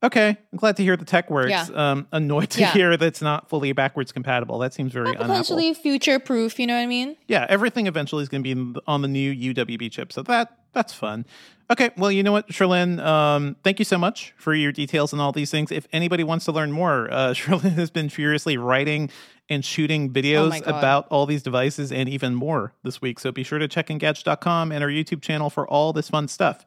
[0.00, 1.50] Okay, I'm glad to hear the tech works.
[1.50, 1.66] Yeah.
[1.74, 2.72] Um, annoyed to Yeah.
[2.72, 4.58] hear that's not fully backwards compatible.
[4.60, 5.18] That seems very unapple.
[5.18, 6.60] potentially future proof.
[6.60, 7.16] You know what I mean?
[7.26, 10.92] Yeah, everything eventually is going to be on the new UWB chip, so that that's
[10.92, 11.26] fun.
[11.70, 15.20] Okay, well, you know what, Cherlynn, um, thank you so much for your details and
[15.20, 15.70] all these things.
[15.72, 19.10] If anybody wants to learn more, uh, Cherlynn has been furiously writing
[19.50, 20.78] and shooting videos my God.
[20.78, 23.18] about all these devices and even more this week.
[23.18, 26.64] So be sure to check engadget.com and our YouTube channel for all this fun stuff.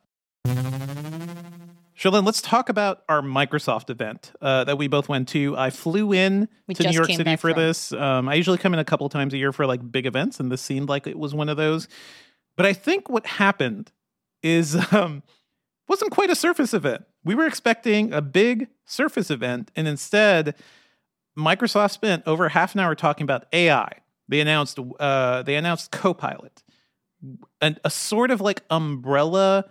[2.02, 5.56] Cherlynn, let's talk about our Microsoft event uh, that we both went to.
[5.56, 7.60] I flew in We to New York City for from.
[7.60, 7.92] this.
[7.92, 10.52] Um, I usually come in a couple times a year for like big events, and
[10.52, 11.88] this seemed like it was one of those.
[12.58, 13.92] But I think what happened
[14.42, 15.22] is um,
[15.88, 17.06] wasn't quite a Surface event.
[17.24, 20.56] We were expecting a big Surface event, and instead,
[21.38, 23.92] Microsoft spent over half an hour talking about AI.
[24.28, 26.64] They announced uh, they announced Copilot,
[27.62, 29.66] and a sort of like umbrella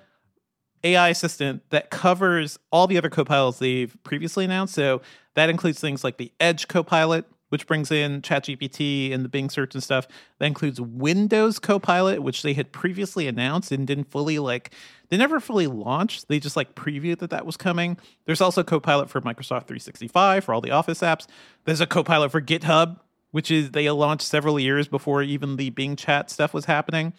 [0.82, 4.74] AI assistant that covers all the other copilots they've previously announced.
[4.74, 5.02] So
[5.34, 9.74] that includes things like the Edge Copilot, which brings in ChatGPT and the Bing search
[9.74, 10.06] and stuff.
[10.38, 14.72] That includes Windows Copilot, which they had previously announced and didn't fully like.
[15.08, 16.28] They never fully launched.
[16.28, 17.98] They just like previewed that that was coming.
[18.24, 21.26] There's also Copilot for Microsoft 365 for all the Office apps.
[21.64, 23.00] There's a Copilot for GitHub,
[23.32, 27.12] which is they launched several years before even the Bing Chat stuff was happening.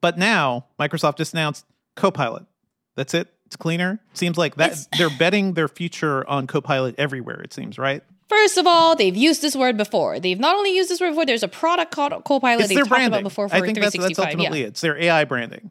[0.00, 2.46] But now Microsoft just announced Copilot.
[2.96, 3.28] That's it.
[3.46, 4.00] It's cleaner.
[4.14, 7.40] Seems like that It's- they're betting their future on Copilot everywhere.
[7.42, 8.02] It seems right.
[8.28, 10.18] First of all, they've used this word before.
[10.18, 11.26] They've not only used this word before.
[11.26, 12.60] There's a product called Copilot.
[12.60, 13.20] It's they've their talked branding.
[13.20, 14.26] about before for I think that's, that's 365.
[14.26, 14.64] ultimately yeah.
[14.64, 14.68] it.
[14.68, 15.70] It's their AI branding.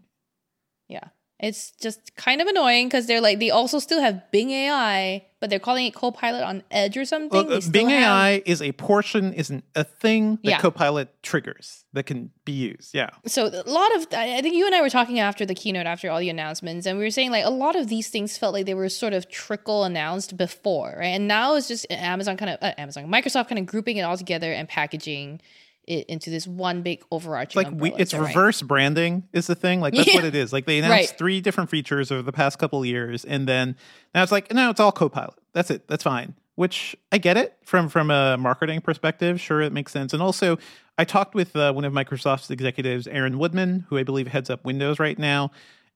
[0.88, 1.04] Yeah.
[1.38, 5.52] It's just kind of annoying because they're like, they also still have Bing AI, but
[5.52, 7.30] they're calling it Copilot on Edge or something.
[7.30, 10.60] Well, uh, Bing have- AI is a portion, is an, a thing that Yeah.
[10.60, 12.96] Copilot triggers that can be used.
[12.96, 13.12] Yeah.
[13.28, 16.10] So a lot of, I think you and I were talking after the keynote, after
[16.10, 18.66] all the announcements, and we were saying like a lot of these things felt like
[18.66, 21.10] they were sort of trickle announced before, right?
[21.10, 24.18] And now it's just Amazon kind of, uh, Amazon, Microsoft kind of grouping it all
[24.18, 25.42] together and packaging
[25.88, 27.64] it into this one big overarching.
[27.64, 28.28] like we, it's that right?
[28.28, 29.82] reverse branding is the thing.
[29.82, 30.16] Like that's Yeah.
[30.16, 30.52] what it is.
[30.54, 31.18] Like they announced Right.
[31.18, 33.76] three different features over the past couple of years and then
[34.14, 35.36] now it's like no it's all copilot.
[35.54, 35.88] That's it.
[35.88, 36.34] That's fine.
[36.56, 39.42] Which i get it from from a marketing perspective.
[39.42, 40.14] Sure it makes sense.
[40.14, 40.58] And also
[40.98, 44.64] i talked with uh, one of microsoft's executives aaron woodman who i believe heads up
[44.66, 45.52] windows right now.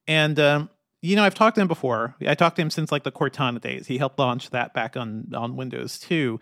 [0.06, 0.70] And um
[1.02, 2.14] you know i've talked to him before.
[2.26, 3.86] I talked to him since like the cortana days.
[3.86, 6.38] He helped launch that back on on windows too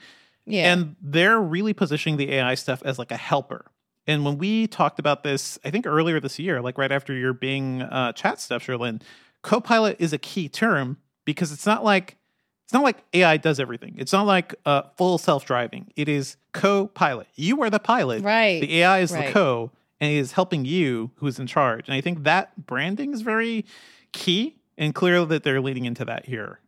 [0.48, 0.72] Yeah.
[0.72, 3.66] and they're really positioning the AI stuff as like a helper.
[4.06, 7.34] And when we talked about this, I think earlier this year, like right after your
[7.34, 9.02] Bing uh, chat stuff, Cherlynn,
[9.42, 12.16] Copilot is a key term because it's not like
[12.64, 13.94] it's not like AI does everything.
[13.98, 15.90] It's not like uh, full self driving.
[15.96, 17.26] It is co-pilot.
[17.34, 18.22] You are the pilot.
[18.22, 18.60] Right.
[18.60, 21.86] The AI is the co, and it is helping you who's in charge.
[21.88, 23.64] And I think that branding is very
[24.12, 26.60] key, and clearly that they're leading into that here,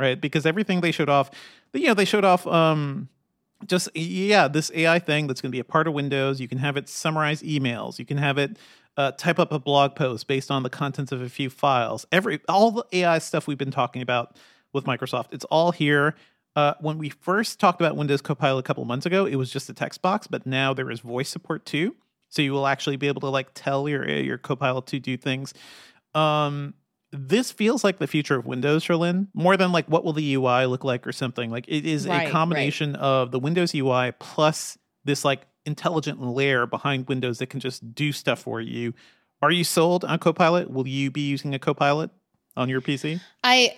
[0.00, 0.20] right?
[0.20, 1.30] Because everything they showed off,
[1.72, 2.46] you know, they showed off.
[2.46, 3.08] um
[3.66, 6.58] just yeah this ai thing that's going to be a part of windows you can
[6.58, 8.58] have it summarize emails you can have it
[8.96, 12.06] uh, type up a blog post based on the contents of a few files.
[12.12, 14.36] Every all the ai stuff we've been talking about
[14.72, 16.14] with microsoft it's all here.
[16.54, 19.68] Uh, when we first talked about windows copilot a couple months ago it was just
[19.68, 21.94] a text box but now there is voice support too.
[22.28, 25.52] So you will actually be able to like tell your your copilot to do things.
[26.14, 26.74] Um
[27.12, 30.66] this feels like the future of Windows, Cherlynn, more than like what will the UI
[30.66, 31.50] look like or something.
[31.50, 32.32] Like it is Right, a right.
[32.32, 37.94] combination of the Windows UI plus this like intelligent layer behind Windows that can just
[37.94, 38.92] do stuff for you.
[39.42, 40.70] Are you sold on Copilot?
[40.70, 42.10] Will you be using a Copilot
[42.56, 43.20] on your PC?
[43.44, 43.76] I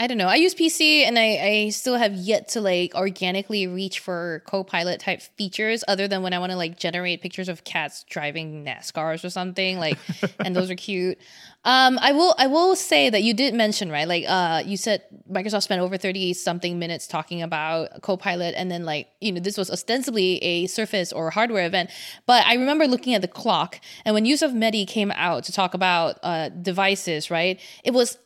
[0.00, 0.28] I don't know.
[0.28, 4.98] I use PC and I, I still have yet to like organically reach for co-pilot
[4.98, 9.24] type features other than when I want to like generate pictures of cats driving NASCARs
[9.24, 9.98] or something like
[10.38, 11.18] and those are cute.
[11.66, 14.08] Um I will I will say that you did mention, right?
[14.08, 18.84] Like uh you said Microsoft spent over 30 something minutes talking about Copilot and then
[18.86, 21.90] like, you know, this was ostensibly a Surface or hardware event,
[22.24, 25.74] but I remember looking at the clock and when Yusuf Mehdi came out to talk
[25.74, 27.60] about uh devices, right?
[27.84, 28.16] It was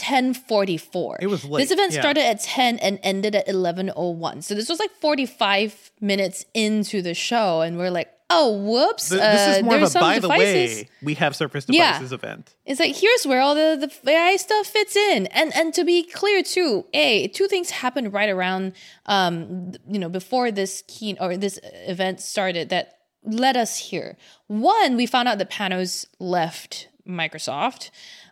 [0.00, 1.18] 1044.
[1.20, 2.00] It was late, This event yeah.
[2.00, 4.42] started at 10 and ended at 1101.
[4.42, 9.08] So this was like 45 minutes into the show and we're like, "Oh, whoops.
[9.08, 10.76] Th- this uh, is more of a some by devices.
[10.78, 11.92] the way, we have Surface Yeah.
[11.94, 12.54] devices event.
[12.66, 15.26] It's like here's where all the, the AI stuff fits in.
[15.28, 18.72] And and to be clear too, A, two things happened right around
[19.06, 24.16] um you know, before this key or this event started that led us here.
[24.46, 27.90] One, we found out that Panos left Microsoft.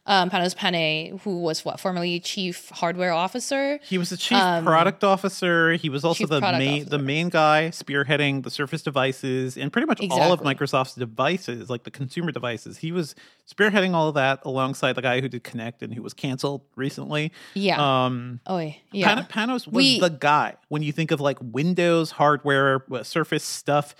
[0.09, 3.79] Um, Panos Panay, who was what formerly chief hardware officer.
[3.85, 5.75] He was the chief product officer.
[5.75, 6.91] He was also Um, the main officer.
[6.91, 11.85] the main guy spearheading the Surface devices and pretty much all of Microsoft's devices, like
[11.85, 12.79] the consumer devices.
[12.79, 13.15] He was
[13.47, 17.31] spearheading all of that alongside the guy who did Kinect and who was canceled recently.
[17.53, 17.77] Yeah.
[18.07, 18.59] Um, oh,
[18.93, 19.15] yeah.
[19.27, 23.45] Pan- Panos was We- the guy when you think of like Windows hardware, uh, Surface
[23.45, 23.95] stuff.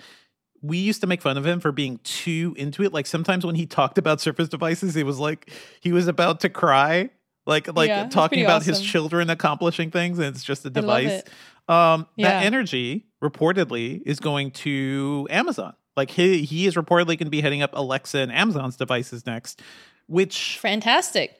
[0.61, 2.93] We used to make fun of him for being too into it.
[2.93, 6.49] Like sometimes when he talked about Surface devices, it was like he was about to
[6.49, 7.09] cry,
[7.45, 11.23] like like Yeah, talking about his children accomplishing things, and it's just a device.
[11.67, 12.29] Um, Yeah.
[12.31, 15.73] That energy reportedly is going to Amazon.
[15.95, 19.61] Like he he is reportedly going to be heading up Alexa and Amazon's devices next,
[20.07, 21.35] which Fantastic.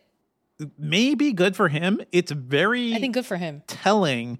[0.77, 2.01] may be good for him.
[2.11, 3.63] It's very I think good for him.
[3.67, 4.39] telling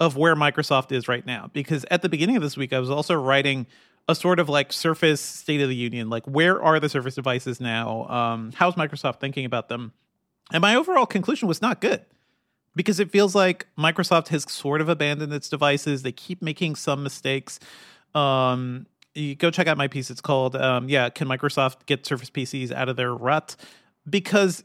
[0.00, 1.50] of where Microsoft is right now.
[1.52, 3.66] Because at the beginning of this week, I was also writing
[4.08, 7.60] a sort of like Surface State of the Union, like where are the Surface devices
[7.60, 8.06] now?
[8.08, 9.92] Um, how's Microsoft thinking about them?
[10.52, 12.04] And my overall conclusion was not good
[12.76, 16.02] because it feels like Microsoft has sort of abandoned its devices.
[16.02, 17.58] They keep making some mistakes.
[18.14, 20.10] Um, you go check out my piece.
[20.10, 23.56] It's called, um, "Yeah, Can Microsoft Get Surface PCs Out of Their Rut?"
[24.08, 24.64] Because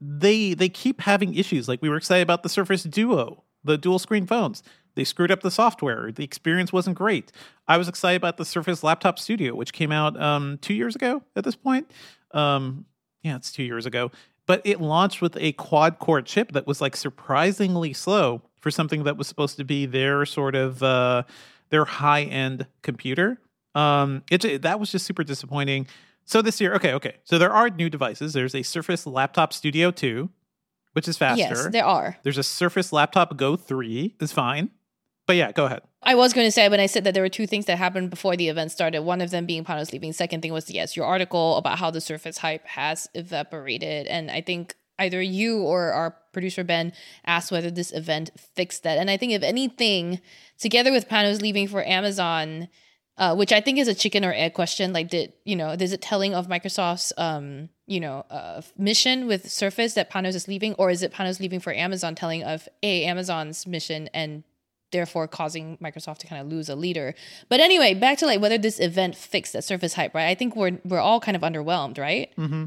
[0.00, 1.68] they they keep having issues.
[1.68, 4.62] Like we were excited about the Surface Duo, the dual screen phones.
[5.00, 6.12] They screwed up the software.
[6.12, 7.32] The experience wasn't great.
[7.66, 11.22] I was excited about the Surface Laptop Studio, which came out um, two years ago
[11.34, 11.90] at this point.
[12.32, 12.84] Um,
[13.22, 14.10] yeah, it's two years ago.
[14.44, 19.04] But it launched with a quad core chip that was like surprisingly slow for something
[19.04, 21.22] that was supposed to be their sort of uh,
[21.70, 23.40] their high end computer.
[23.74, 25.86] Um, it that was just super disappointing.
[26.26, 27.16] So this year, okay, okay.
[27.24, 28.34] So there are new devices.
[28.34, 30.28] There's a Surface Laptop Studio 2,
[30.92, 31.40] which is faster.
[31.40, 32.18] Yes, there are.
[32.22, 34.72] There's a Surface Laptop Go 3, is fine.
[35.30, 35.82] But yeah, go ahead.
[36.02, 38.10] I was going to say when I said that there were two things that happened
[38.10, 39.02] before the event started.
[39.02, 40.12] One of them being Panos leaving.
[40.12, 44.40] Second thing was yes, your article about how the Surface hype has evaporated, and I
[44.40, 46.92] think either you or our producer Ben
[47.24, 48.98] asked whether this event fixed that.
[48.98, 50.20] And I think if anything,
[50.58, 52.66] together with Panos leaving for Amazon,
[53.16, 54.92] uh, which I think is a chicken or egg question.
[54.92, 55.70] Like, did you know?
[55.78, 60.48] Is it telling of Microsoft's, um, you know, uh, mission with Surface that Panos is
[60.48, 64.42] leaving, or is it Panos leaving for Amazon, telling of a Amazon's mission and
[64.92, 67.14] therefore causing Microsoft to kind of lose a leader?
[67.48, 70.28] But anyway, back to like whether this event fixed that Surface hype, right?
[70.28, 72.32] I think we're we're all kind of underwhelmed, right?
[72.36, 72.66] hmm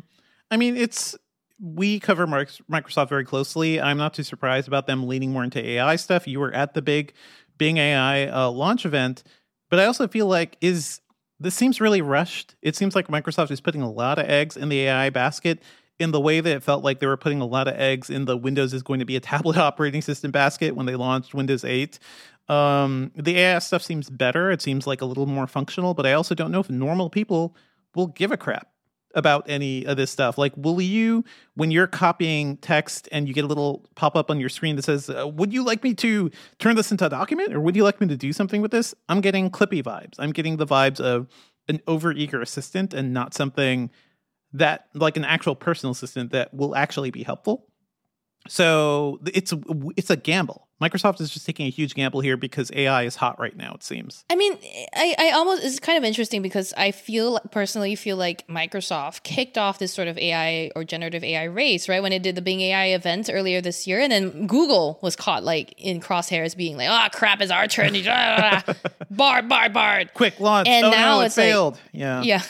[0.52, 1.16] I mean, it's
[1.60, 3.80] we cover Microsoft very closely.
[3.80, 6.28] I'm not too surprised about them leaning more into AI stuff.
[6.28, 7.14] You were at the big
[7.58, 9.24] Bing AI uh, launch event,
[9.70, 11.00] but I also feel like is
[11.40, 12.56] this seems really rushed.
[12.62, 15.62] It seems like Microsoft is putting a lot of eggs in the AI basket
[16.00, 18.26] in the way that it felt like they were putting a lot of eggs in
[18.26, 21.64] the Windows is going to be a tablet operating system basket when they launched Windows
[21.64, 22.00] 8.
[22.50, 24.52] Um, the AI stuff seems better.
[24.52, 27.56] It seems like a little more functional, but I also don't know if normal people
[27.96, 28.68] will give a crap
[29.16, 30.38] about any of this stuff.
[30.38, 34.40] Like, will you, when you're copying text and you get a little pop up on
[34.40, 37.54] your screen that says, uh, Would you like me to turn this into a document
[37.54, 38.96] or would you like me to do something with this?
[39.08, 40.16] I'm getting Clippy vibes.
[40.18, 41.28] I'm getting the vibes of
[41.68, 43.90] an overeager assistant and not something
[44.54, 47.68] that, like an actual personal assistant that will actually be helpful.
[48.48, 49.54] So it's
[49.96, 50.68] it's a gamble.
[50.90, 53.74] Microsoft is just taking a huge gamble here because AI is hot right now.
[53.74, 54.26] It seems.
[54.30, 54.58] I mean,
[54.96, 59.58] I, I almost it's kind of interesting because I feel personally feel like Microsoft kicked
[59.58, 62.02] off this sort of AI or generative AI race, right?
[62.02, 65.44] When it did the Bing AI event earlier this year, and then Google was caught
[65.44, 67.94] like in crosshairs, being like, "Oh crap, it's our turn!"
[69.12, 70.14] Bard, Bard, Bard.
[70.14, 70.68] Quick launch.
[70.68, 71.80] And oh now no, it it's like- failed.
[71.92, 72.22] yeah.
[72.24, 72.42] Yeah.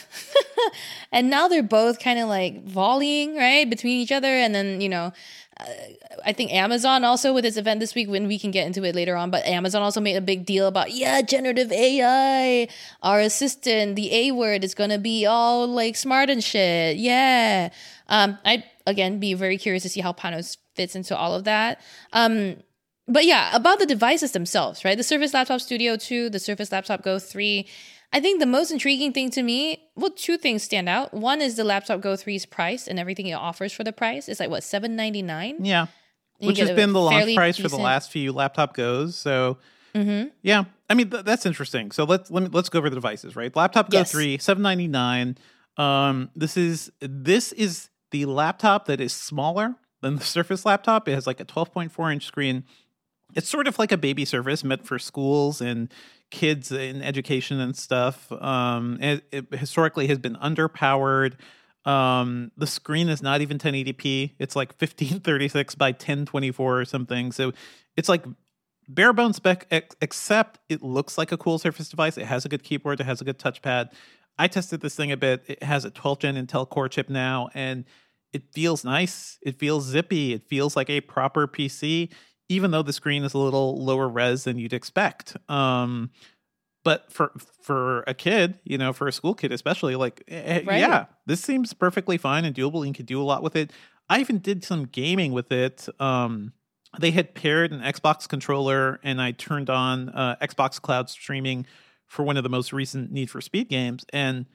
[1.12, 4.28] and now they're both kind of like volleying, right, between each other.
[4.28, 5.12] And then, you know,
[6.26, 8.96] I think Amazon also with its event this week, when we can get into it
[8.96, 12.68] later on, but Amazon also made a big deal about, yeah, generative AI,
[13.02, 16.98] our assistant, the A word is going to be all like smart and shit.
[16.98, 17.70] Yeah.
[18.08, 21.82] Um, I'd, again, be very curious to see how Panos fits into all of that.
[22.14, 22.58] Um,
[23.08, 24.98] but yeah, about the devices themselves, right?
[24.98, 27.68] The Surface Laptop Studio 2, the Surface Laptop Go 3.
[28.14, 31.14] I think the most intriguing thing to me, well, two things stand out.
[31.14, 34.30] One is the Laptop Go 3's price and everything it offers for the price.
[34.30, 35.66] It's like what, seven ninety nine?
[35.66, 35.88] Yeah.
[36.40, 39.16] Which has been the launch price for the last few laptop goes.
[39.16, 39.58] So
[39.96, 40.30] Mm-hmm.
[40.42, 41.92] yeah, I mean th- that's interesting.
[41.92, 43.56] So let's let me, let's go over the devices, right?
[43.56, 44.12] Laptop Go Yes.
[44.12, 45.38] three, seven ninety nine.
[45.78, 51.08] Um, this is this is the laptop that is smaller than the Surface laptop.
[51.08, 52.64] It has like a twelve point four inch screen.
[53.36, 55.92] It's sort of like a baby Surface meant for schools and
[56.34, 58.30] kids in education and stuff.
[58.32, 61.36] Um, it, it historically has been underpowered.
[61.86, 64.34] Um, the screen is not even 1080p.
[64.40, 67.32] It's like 1536 by 1024 or something.
[67.32, 67.54] So
[67.96, 68.26] it's like
[68.90, 72.18] bare bones spec, ex- except it looks like a cool Surface device.
[72.18, 73.00] It has a good keyboard.
[73.00, 73.92] It has a good touchpad.
[74.40, 75.44] I tested this thing a bit.
[75.48, 77.86] It has a 12th gen Intel Core chip now, and
[78.34, 79.38] it feels nice.
[79.44, 80.34] It feels zippy.
[80.34, 82.10] It feels like a proper PC,
[82.50, 85.36] even though the screen is a little lower res than you'd expect.
[85.50, 86.12] Um,
[86.84, 87.32] but for
[87.62, 90.80] for a kid, you know, for a school kid especially, like eh, eh, Right.
[90.80, 92.80] yeah, this seems perfectly fine and doable.
[92.80, 93.72] And you can do a lot with it.
[94.10, 95.88] I even did some gaming with it.
[96.00, 96.52] Um,
[97.00, 101.66] they had paired an Xbox controller, and I turned on uh, Xbox Cloud streaming
[102.06, 104.46] for one of the most recent Need for Speed games, and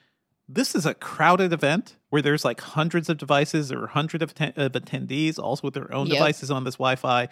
[0.50, 4.52] this is a crowded event where there's like hundreds of devices or hundreds of, atten-
[4.56, 6.16] of attendees, also with their own Yep.
[6.18, 7.28] devices on this Wi-Fi.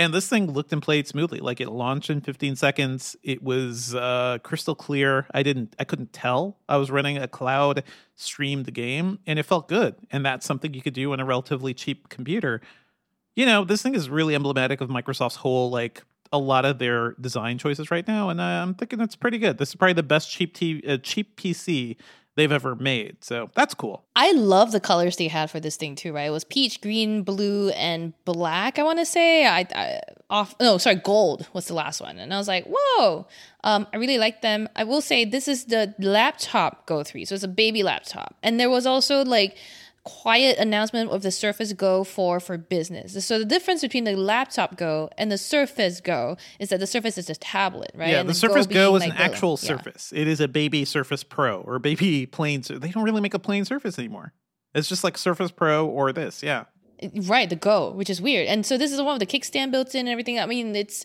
[0.00, 1.40] And this thing looked and played smoothly.
[1.40, 3.16] Like it launched in 15 seconds.
[3.22, 5.26] It was uh, crystal clear.
[5.34, 7.84] I didn't, I couldn't tell I was running a cloud
[8.16, 9.96] streamed game, and it felt good.
[10.10, 12.62] And that's something you could do on a relatively cheap computer.
[13.36, 17.12] You know, this thing is really emblematic of Microsoft's whole like a lot of their
[17.20, 19.58] design choices right now, and I'm thinking it's pretty good.
[19.58, 20.56] This is probably the best cheap
[20.88, 21.96] uh, cheap PC
[22.40, 23.22] they've ever made.
[23.22, 24.02] So that's cool.
[24.16, 26.28] I love the colors they had for this thing too, right?
[26.28, 28.78] It was peach, green, blue, and black.
[28.78, 30.54] I want to say I, I off.
[30.58, 33.26] No, sorry, gold was the last one, and I was like, whoa.
[33.62, 34.68] Um, I really like them.
[34.74, 38.58] I will say this is the laptop Go three, so it's a baby laptop, and
[38.58, 39.56] there was also like
[40.04, 43.24] quiet announcement of the Surface Go 4 for business.
[43.24, 47.18] So the difference between the laptop Go and the Surface Go is that the Surface
[47.18, 48.10] is a tablet, right?
[48.10, 49.68] Yeah, And the Surface Go, being is an the- actual yeah.
[49.68, 50.12] Surface.
[50.14, 52.62] It is a baby Surface Pro or baby plain.
[52.68, 54.32] They don't really make a plain Surface anymore.
[54.74, 56.42] It's just like Surface Pro or this.
[56.42, 56.64] Yeah.
[57.14, 58.46] Right, the Go, which is weird.
[58.46, 60.38] And so this is the one with the kickstand built in and everything.
[60.38, 61.04] I mean, it's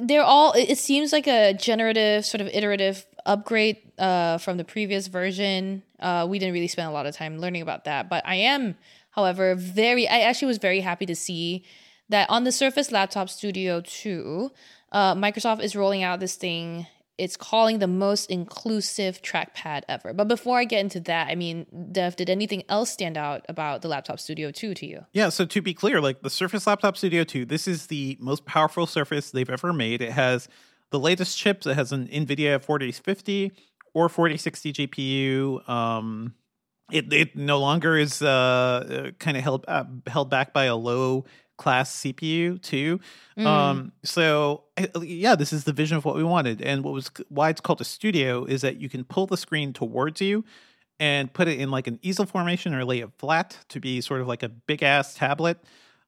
[0.00, 0.52] they're all.
[0.52, 5.82] It seems like a generative, sort of iterative upgrade uh, from the previous version.
[5.98, 8.76] Uh, we didn't really spend a lot of time learning about that, but I am,
[9.10, 10.08] however, very.
[10.08, 11.64] I actually was very happy to see
[12.08, 14.50] that on the Surface Laptop Studio 2,
[14.92, 16.86] uh, Microsoft is rolling out this thing.
[17.18, 20.12] It's calling the most inclusive trackpad ever.
[20.12, 23.82] But before I get into that, I mean, Dev, did anything else stand out about
[23.82, 25.06] the Laptop Studio 2 to you?
[25.12, 28.44] Yeah, so to be clear, like the Surface Laptop Studio 2, this is the most
[28.44, 30.00] powerful Surface they've ever made.
[30.00, 30.48] It has
[30.92, 31.66] the latest chips.
[31.66, 33.50] It has an NVIDIA 4050
[33.94, 35.68] or 4060 GPU.
[35.68, 36.34] Um,
[36.92, 40.76] it, it no longer is uh, uh, kind of held uh, held back by a
[40.76, 41.24] low
[41.56, 43.00] class CPU too.
[43.46, 44.64] Um, so
[45.00, 47.80] yeah, this is the vision of what we wanted, and what was why it's called
[47.80, 50.44] a studio is that you can pull the screen towards you
[51.00, 54.20] and put it in like an easel formation or lay it flat to be sort
[54.20, 55.58] of like a big ass tablet.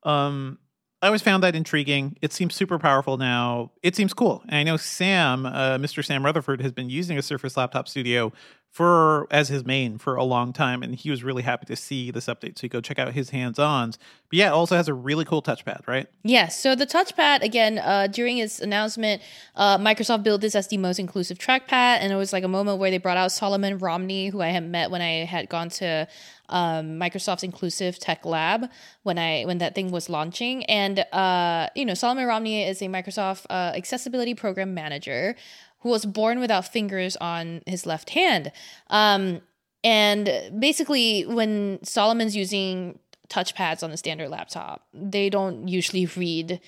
[0.02, 0.58] Um,
[1.04, 2.16] I always found that intriguing.
[2.22, 3.72] It seems super powerful now.
[3.82, 4.42] It seems cool.
[4.48, 6.02] And I know Sam, uh, Mr.
[6.02, 8.32] Sam Rutherford, has been using a Surface Laptop Studio
[8.70, 12.10] for as his main for a long time, and he was really happy to see
[12.10, 12.58] this update.
[12.58, 13.98] So you go check out his hands-ons.
[14.30, 16.08] But yeah, it also has a really cool touchpad, right?
[16.24, 16.58] Yes.
[16.58, 19.20] So the touchpad again uh, during its announcement,
[19.54, 22.78] uh, Microsoft built this as the most inclusive trackpad, and it was like a moment
[22.78, 26.08] where they brought out Solomon Romney, who I had met when I had gone to
[26.48, 28.68] um, Microsoft's Inclusive Tech Lab
[29.02, 32.86] when I when that thing was launching, and uh, you know Solomon Romney is a
[32.86, 35.36] Microsoft uh, accessibility program manager
[35.80, 38.50] who was born without fingers on his left hand.
[38.88, 39.42] Um,
[39.84, 46.60] and basically, when Solomon's using touchpads on a standard laptop, they don't usually read,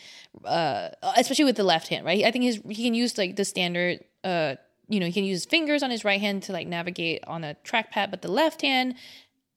[0.44, 2.24] uh, especially with the left hand, right?
[2.24, 4.56] I think his he can use like the standard, uh,
[4.88, 7.42] you know, he can use his fingers on his right hand to like navigate on
[7.42, 8.94] a trackpad, but the left hand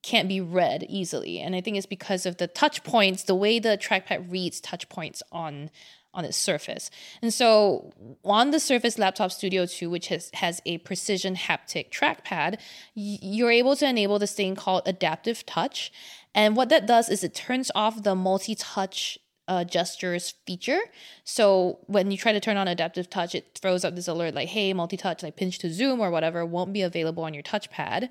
[0.01, 1.39] can't be read easily.
[1.39, 4.89] And I think it's because of the touch points, the way the trackpad reads touch
[4.89, 5.69] points on
[6.11, 6.89] on its surface.
[7.21, 7.93] And so
[8.23, 12.59] on the Surface Laptop Studio 2, which has, has a precision haptic trackpad,
[12.95, 15.91] you're able to enable this thing called adaptive touch.
[16.33, 20.79] And what that does is it turns off the multi-touch uh, gestures feature.
[21.23, 24.49] So when you try to turn on adaptive touch, it throws up this alert like,
[24.49, 28.09] hey, multi-touch, like pinch to zoom or whatever, won't be available on your touchpad.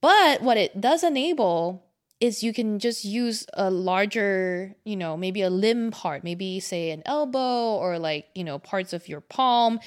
[0.00, 1.84] But what it does enable
[2.20, 6.90] is you can just use a larger, you know, maybe a limb part, maybe say
[6.90, 9.80] an elbow or like, you know, parts of your palm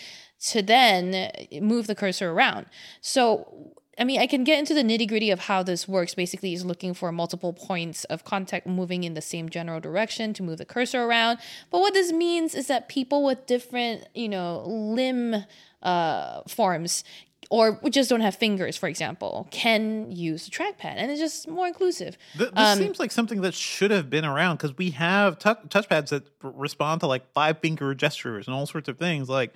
[0.47, 2.66] to then move the cursor around.
[3.01, 6.16] So, I mean, I can get into the nitty gritty of how this works.
[6.16, 10.41] Basically, is looking for multiple points of contact moving in the same general direction to
[10.41, 11.38] move the cursor around.
[11.70, 15.45] But what this means is that people with different, you know, limb
[15.84, 17.03] uh, forms
[17.50, 21.68] or just don't have fingers, for example, can use the trackpad, and it's just more
[21.68, 22.18] inclusive.
[22.38, 25.56] Th- this Um, seems like something that should have been around because we have tou-
[25.70, 29.30] touchpads that r- respond to like five finger gestures and all sorts of things.
[29.30, 29.54] Like,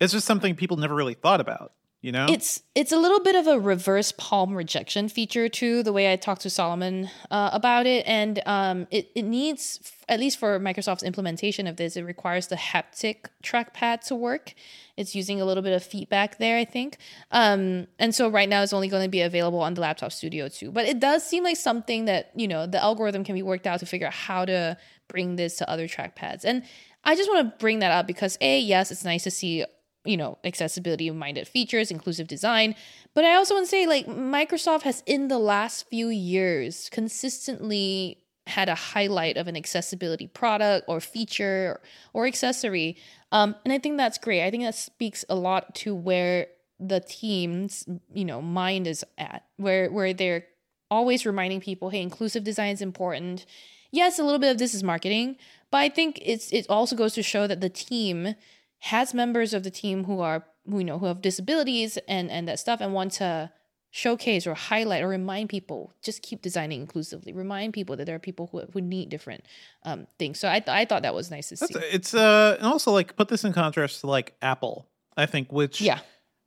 [0.00, 1.72] it's just something people never really thought about.
[2.06, 5.82] You know, It's it's a little bit of a reverse palm rejection feature too.
[5.82, 10.20] The way I talked to Solomon uh, about it, and um, it it needs at
[10.20, 14.54] least for Microsoft's implementation of this, it requires the haptic trackpad to work.
[14.96, 16.98] It's using a little bit of feedback there, I think.
[17.32, 20.46] Um, and so right now it's only going to be available on the Laptop Studio
[20.46, 20.70] too.
[20.70, 23.80] But it does seem like something that you know the algorithm can be worked out
[23.80, 24.76] to figure out how to
[25.08, 26.44] bring this to other trackpads.
[26.44, 26.62] And
[27.02, 29.64] I just want to bring that up because a yes, it's nice to see
[30.06, 32.74] you know accessibility minded features inclusive design.
[33.14, 38.18] But i also want to say like microsoft has in the last few years consistently
[38.46, 41.80] had a highlight of an accessibility product or feature
[42.12, 42.96] or accessory.
[43.32, 44.44] Um, and i think that's great.
[44.44, 46.48] I think that speaks a lot to where
[46.78, 50.46] the team's you know mind is at where where they're
[50.90, 53.46] always reminding people hey inclusive design is important.
[53.92, 55.36] Yes a little bit of this is marketing
[55.70, 58.34] but i think it's it also goes to show that the team
[58.80, 62.46] has members of the team who are who you know who have disabilities and and
[62.48, 63.50] that stuff and want to
[63.90, 68.18] showcase or highlight or remind people just keep designing inclusively remind people that there are
[68.20, 69.42] people who, who need different
[69.84, 72.56] um, things so I, th- I thought that was nice to That's, see it's uh,
[72.58, 74.88] and also like put this in contrast to like Apple.
[75.18, 76.00] I think, which yeah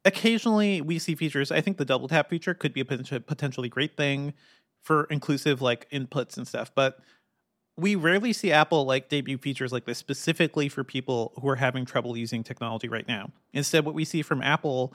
[0.05, 1.51] occasionally we see features.
[1.51, 4.33] I think the double tap feature could be a potentially, potentially great thing
[4.81, 6.99] for inclusive like inputs and stuff, but
[7.79, 11.85] we rarely see Apple like debut features like this specifically for people who are having
[11.85, 13.31] trouble using technology right now.
[13.53, 14.93] Instead, what we see from Apple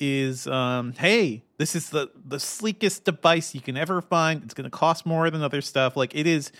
[0.00, 4.42] is um, hey, this is the the sleekest device you can ever find.
[4.42, 5.96] It's going to cost more than other stuff.
[5.96, 6.50] Like it is.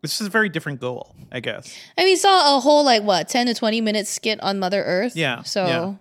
[0.00, 1.76] This is a very different goal, I guess.
[1.96, 5.16] and we saw a whole like what 10 to 20 minute skit on mother earth
[5.16, 5.94] Yeah, so yeah.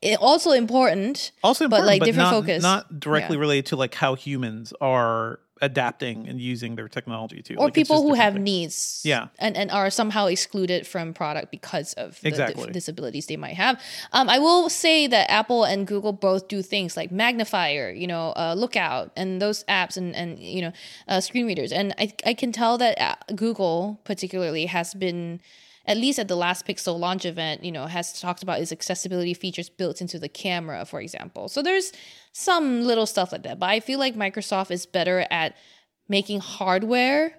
[0.00, 2.62] it also important Also, But, important, like, different not, focus.
[2.62, 3.40] not directly Yeah.
[3.40, 7.54] related to like how humans are adapting and using their technology too.
[7.56, 8.44] or Like, people who have things.
[8.44, 9.28] needs Yeah.
[9.38, 12.70] and, and are somehow excluded from product because of the Exactly.
[12.72, 13.80] disabilities they might have
[14.12, 18.32] um, i will say that apple and google both do things like magnifier you know
[18.36, 20.72] uh, lookout and those apps and, and you know
[21.08, 25.40] uh, screen readers and I, I can tell that uh, google particularly has been
[25.86, 29.34] at least at the last Pixel launch event, you know, has talked about its accessibility
[29.34, 31.48] features built into the camera, for example.
[31.48, 31.92] So there's
[32.32, 33.58] some little stuff like that.
[33.58, 35.56] But I feel like Microsoft is better at
[36.08, 37.34] making hardware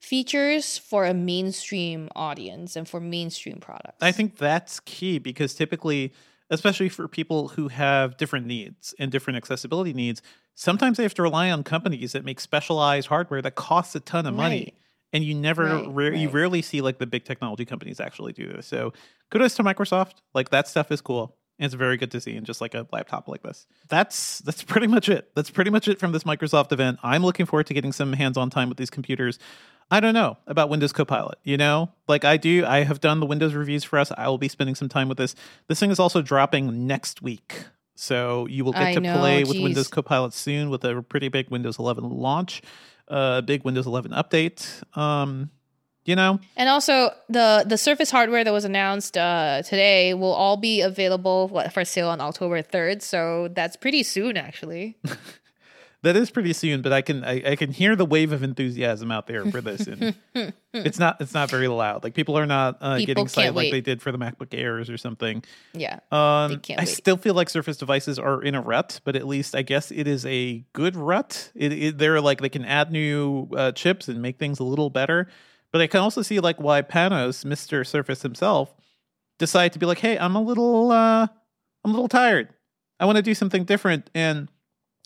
[0.00, 4.02] features for a mainstream audience and for mainstream products.
[4.02, 6.12] I think that's key because typically,
[6.50, 10.20] especially for people who have different needs and different accessibility needs,
[10.54, 14.26] sometimes they have to rely on companies that make specialized hardware that costs a ton
[14.26, 14.74] of money.
[15.14, 15.18] Right.
[15.18, 18.52] And you never, Right, rare, you rarely see like the big technology companies actually do
[18.52, 18.66] this.
[18.66, 18.92] So
[19.30, 20.14] kudos to Microsoft.
[20.34, 21.36] Like that stuff is cool.
[21.58, 23.68] And it's very good to see in just like a laptop like this.
[23.88, 25.30] That's that's pretty much it.
[25.36, 26.98] That's pretty much it from this Microsoft event.
[27.02, 29.38] I'm looking forward to getting some hands-on time with these computers.
[29.88, 31.38] I don't know about Windows Copilot.
[31.44, 32.66] You know, like I do.
[32.66, 34.10] I have done the Windows reviews for us.
[34.18, 35.36] I will be spending some time with this.
[35.68, 39.44] This thing is also dropping next week, so you will get I to know, play
[39.44, 39.62] with geez.
[39.62, 42.62] Windows Copilot soon with a pretty big Windows 11 launch,
[43.08, 44.82] a uh, big Windows 11 update.
[44.96, 45.50] Um,
[46.04, 50.58] you know, and also the the Surface hardware that was announced uh, today will all
[50.58, 53.00] be available what, for sale on October 3rd.
[53.00, 54.98] So that's pretty soon, actually.
[56.04, 56.82] that is pretty soon.
[56.82, 59.86] But I can I, I can hear the wave of enthusiasm out there for this,
[59.86, 60.14] and
[60.72, 62.04] it's not it's not very loud.
[62.04, 64.88] Like people are not uh, People getting excited like they did for the MacBook Airs
[64.88, 65.42] or something.
[65.72, 66.00] Yeah.
[66.12, 66.88] Um, I wait.
[66.88, 70.06] still feel like Surface devices are in a rut, but at least I guess it
[70.06, 71.50] is a good rut.
[71.54, 74.90] It, it they're like they can add new uh, chips and make things a little
[74.90, 75.28] better.
[75.72, 78.74] But I can also see like why Panos, Mister Surface himself,
[79.38, 81.26] decided to be like, "Hey, I'm a little, uh,
[81.84, 82.50] I'm a little tired.
[83.00, 84.48] I want to do something different." And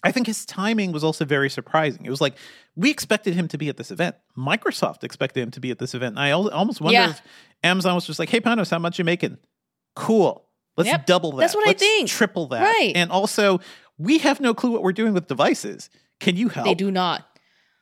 [0.05, 2.05] I think his timing was also very surprising.
[2.07, 2.35] It was like
[2.77, 4.15] we expected him to be at this event.
[4.37, 6.15] Microsoft expected him to be at this event.
[6.17, 7.11] And I al- almost wonder Yeah.
[7.11, 7.23] if
[7.65, 9.39] Amazon was just like, "Hey, Panos, how much you making?
[9.97, 10.45] Cool.
[10.77, 11.07] Let's Yep.
[11.07, 11.39] double that.
[11.39, 12.09] That's what Let's think.
[12.09, 12.63] Triple that.
[12.63, 12.93] Right.
[12.95, 13.59] And also,
[13.99, 15.91] we have no clue what we're doing with devices.
[16.21, 16.67] Can you help?
[16.67, 17.25] They do not.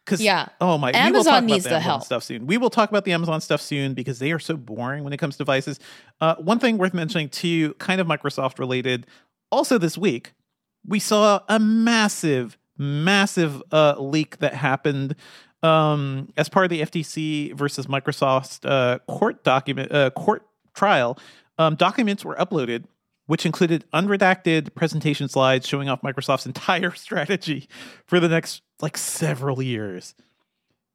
[0.04, 0.46] Because Yeah.
[0.60, 2.04] oh my, Amazon needs the the Amazon help.
[2.04, 2.46] stuff soon.
[2.46, 5.16] We will talk about the Amazon stuff soon because they are so boring when it
[5.18, 5.78] comes to devices.
[6.20, 9.06] Uh, one thing worth mentioning too, kind of Microsoft related.
[9.50, 10.32] Also this week,
[10.86, 15.16] we saw a massive, massive uh, leak that happened
[15.62, 21.18] um, as part of the FTC versus Microsoft uh, court document uh, court trial.
[21.58, 22.84] Um, documents were uploaded
[23.26, 27.68] which included unredacted presentation slides showing off Microsoft's entire strategy
[28.06, 30.14] for the next like several years.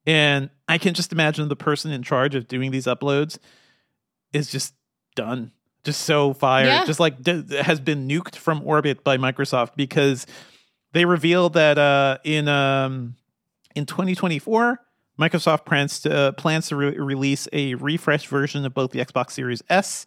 [0.04, 3.38] And I can just imagine the person in charge of doing these uploads
[4.32, 4.74] is just
[5.14, 5.52] done,
[5.84, 6.84] just so fired, Yeah.
[6.84, 10.26] just like d- has been nuked from orbit by Microsoft because
[10.92, 13.16] they revealed that uh, in um,
[13.74, 14.78] in 2024,
[15.18, 19.32] Microsoft plans to uh, plans to re- release a refreshed version of both the Xbox
[19.32, 20.04] Series S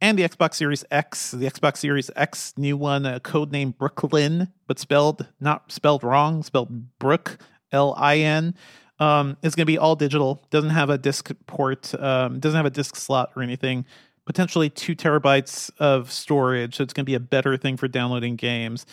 [0.00, 1.32] and the Xbox Series X.
[1.32, 6.98] The Xbox Series X new one, uh, codename Brooklyn, but spelled not spelled wrong, spelled
[6.98, 7.38] Brook
[7.72, 8.54] L I N.
[8.98, 10.44] Um, it's going to be all digital.
[10.50, 11.94] Doesn't have a disc port.
[12.00, 13.86] Um, doesn't have a disc slot or anything.
[14.30, 18.36] Potentially two terabytes of storage, so it's going to be a better thing for downloading
[18.36, 18.86] games.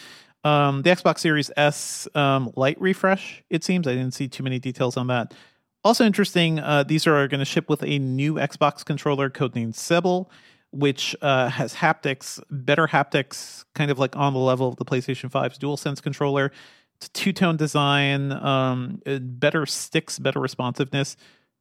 [0.44, 3.44] Um, the Xbox Series S um, light refresh.
[3.48, 5.36] It seems I didn't see too many details on that.
[5.84, 6.58] Also interesting.
[6.58, 10.28] Uh, these are going to ship with a new Xbox controller codenamed Sebile,
[10.72, 15.30] which uh, has haptics, better haptics, kind of like on the level of the PlayStation
[15.30, 16.52] 5's DualSense controller.
[16.96, 21.16] It's a two tone design, um, better sticks, better responsiveness.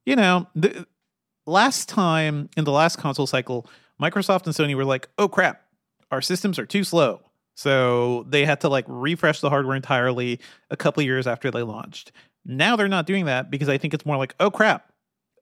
[0.07, 0.87] You know, the,
[1.47, 3.67] last time in the last console cycle,
[4.01, 5.63] Microsoft and Sony were like, "Oh crap,
[6.11, 7.21] our systems are too slow."
[7.55, 10.41] So they had to like refresh the hardware entirely
[10.71, 12.13] a couple years after they launched.
[12.45, 14.93] Now they're not doing that because I think it's more like, "Oh crap,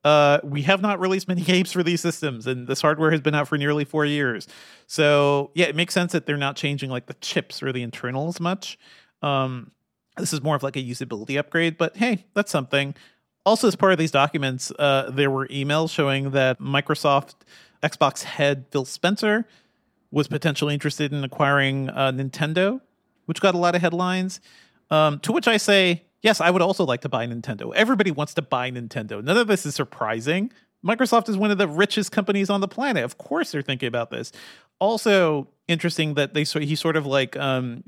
[0.04, 3.34] uh, we have not released many games for these systems, and this hardware has been
[3.34, 4.46] out for nearly four years.
[4.86, 8.38] So yeah, it makes sense that they're not changing like the chips or the internals
[8.38, 8.78] much.
[9.22, 9.72] Um,
[10.16, 12.94] this is more of like a usability upgrade, but hey, that's something.
[13.46, 17.34] Also, as part of these documents, uh, there were emails showing that Microsoft
[17.82, 19.46] Xbox head Phil Spencer
[20.10, 22.80] was potentially interested in acquiring uh, Nintendo,
[23.26, 24.40] which got a lot of headlines.
[24.90, 27.74] Um, to which I say, yes, I would also like to buy Nintendo.
[27.74, 29.22] Everybody wants to buy Nintendo.
[29.22, 30.50] None of this is surprising.
[30.84, 33.04] Microsoft is one of the richest companies on the planet.
[33.04, 34.32] Of course, they're thinking about this.
[34.78, 37.84] Also, interesting that they he sort of like um,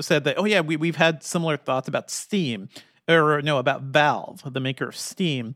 [0.00, 2.68] said that, oh yeah, we we've had similar thoughts about Steam,
[3.08, 5.54] or no, about Valve, the maker of Steam.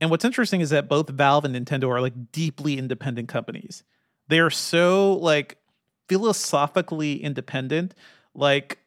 [0.00, 3.82] And what's interesting is that both Valve and Nintendo are like deeply independent companies.
[4.28, 5.58] They are so like
[6.08, 7.94] philosophically independent.
[8.34, 8.78] Like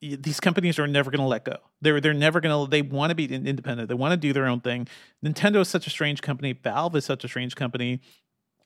[0.00, 1.56] these companies are never going to let go.
[1.80, 2.70] They're they're never going to.
[2.70, 3.88] They want to be independent.
[3.88, 4.88] They want to do their own thing.
[5.24, 6.52] Nintendo is such a strange company.
[6.52, 8.00] Valve is such a strange company.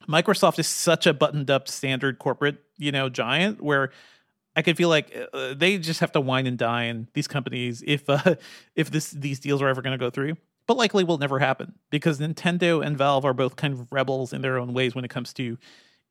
[0.08, 3.92] Microsoft is such a buttoned up standard corporate, you know, giant where
[4.54, 8.08] I could feel like uh, they just have to wine and dine these companies if
[8.08, 8.36] uh,
[8.74, 10.36] if this these deals are ever going to go through.
[10.66, 14.42] But likely will never happen because Nintendo and Valve are both kind of rebels in
[14.42, 15.58] their own ways when it comes to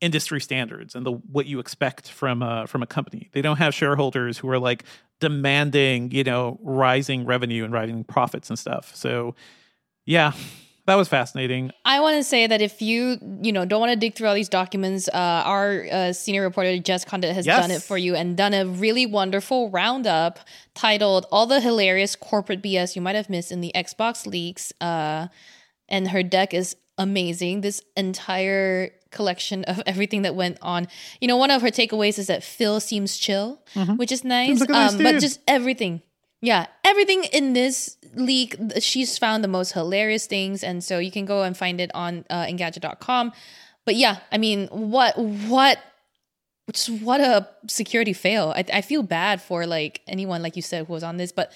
[0.02, 3.30] industry standards and the what you expect from a, from a company.
[3.32, 4.84] They don't have shareholders who are like
[5.20, 8.94] demanding, you know, rising revenue and rising profits and stuff.
[8.96, 9.36] So,
[10.06, 10.34] yeah,
[10.92, 11.72] that was fascinating.
[11.86, 14.36] I want to say that if you you know don't want to dig through all
[14.36, 17.62] these documents, uh, our uh, senior reporter Jess Conditt has yes.
[17.62, 20.40] done it for you and done a really wonderful roundup
[20.76, 25.28] titled "All the Hilarious Corporate BS You Might Have Missed in the Xbox Leaks." Uh,
[25.88, 27.62] and her deck is amazing.
[27.62, 30.88] This entire collection of everything that went on.
[31.22, 33.96] You know, one of her takeaways is that Phil seems chill, mm-hmm.
[33.96, 34.60] which is nice.
[34.60, 36.02] Like nice um, but just everything.
[36.42, 41.26] Yeah, everything in this leak, she's found the most hilarious things, and so you can
[41.26, 43.32] go and find it on uh, Engadget.com.
[43.86, 45.80] But yeah, I mean, what what
[46.72, 48.54] just what a security fail.
[48.56, 51.52] I, I feel bad for like anyone like you said who was on this, but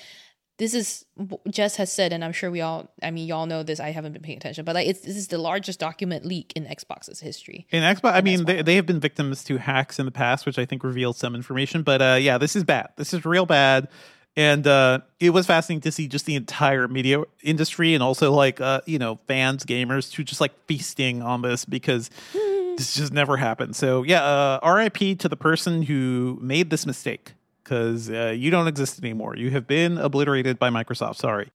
[0.57, 1.05] this is
[1.49, 3.81] Jess has said, and I'm sure we all, I mean, y'all know this.
[3.81, 6.65] I haven't been paying attention, but like, it's, this is the largest document leak in
[6.65, 7.67] Xbox's history.
[7.71, 10.57] In Xbox, I mean, they, they have been victims to hacks in the past, which
[10.57, 11.83] I think revealed some information.
[11.83, 12.89] But uh, yeah, this is bad.
[12.95, 13.89] This is real bad.
[14.37, 18.59] And uh, it was fascinating to see just the entire media industry and also like,
[18.59, 23.37] uh, you know, fans, gamers who just like feasting on this because this just never
[23.37, 23.75] happened.
[23.75, 27.33] So yeah, uh, RIP to the person who made this mistake
[27.63, 29.37] because uh, you don't exist anymore.
[29.37, 31.15] You have been obliterated by Microsoft.
[31.15, 31.49] Sorry.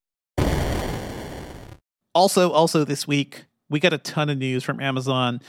[2.15, 5.41] Also, also this week we got a ton of news from Amazon.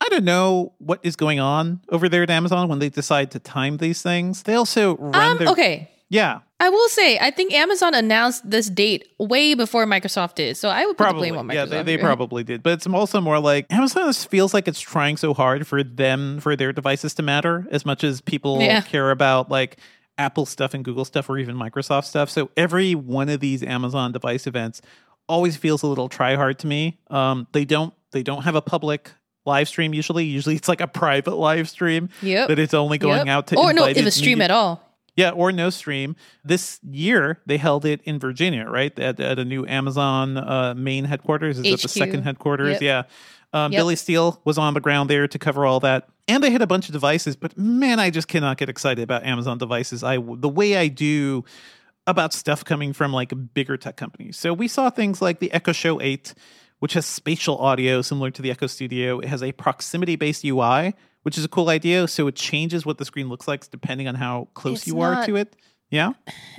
[0.00, 3.38] I don't know what is going on over there at Amazon when they decide to
[3.38, 4.42] time these things.
[4.42, 5.90] They also run um, their okay.
[6.10, 6.40] Yeah.
[6.58, 10.58] I will say, I think Amazon announced this date way before Microsoft did.
[10.58, 11.30] So I would probably.
[11.30, 11.54] blame on Microsoft.
[11.54, 12.62] Yeah, they, they probably did.
[12.62, 16.56] But it's also more like Amazon feels like it's trying so hard for them, for
[16.56, 18.82] their devices to matter as much as people yeah.
[18.82, 19.78] care about like
[20.18, 22.28] Apple stuff and Google stuff or even Microsoft stuff.
[22.28, 24.82] So every one of these Amazon device events
[25.28, 26.98] always feels a little try hard to me.
[27.08, 29.12] Um, they don't they don't have a public
[29.46, 30.24] live stream usually.
[30.24, 32.48] Usually it's like a private live stream yep.
[32.48, 33.28] that it's only going yep.
[33.28, 34.44] out to or no, if a stream media.
[34.46, 34.89] at all.
[35.20, 36.16] Yeah, or no stream.
[36.44, 38.96] This year they held it in Virginia, right?
[38.98, 41.58] At, at a new Amazon uh, main headquarters.
[41.58, 42.80] Is it the second headquarters?
[42.80, 42.82] Yep.
[42.82, 43.02] Yeah.
[43.52, 43.80] Um, yep.
[43.80, 46.66] Billy Steele was on the ground there to cover all that, and they had a
[46.66, 47.36] bunch of devices.
[47.36, 50.04] But man, I just cannot get excited about Amazon devices.
[50.04, 51.44] I the way I do
[52.06, 54.36] about stuff coming from like bigger tech companies.
[54.38, 56.34] So we saw things like the Echo Show Eight,
[56.78, 59.20] which has spatial audio similar to the Echo Studio.
[59.20, 62.06] It has a proximity based UI, which is a cool idea.
[62.08, 65.18] So it changes what the screen looks like depending on how close it's you not,
[65.22, 65.56] are to it.
[65.90, 66.12] Yeah.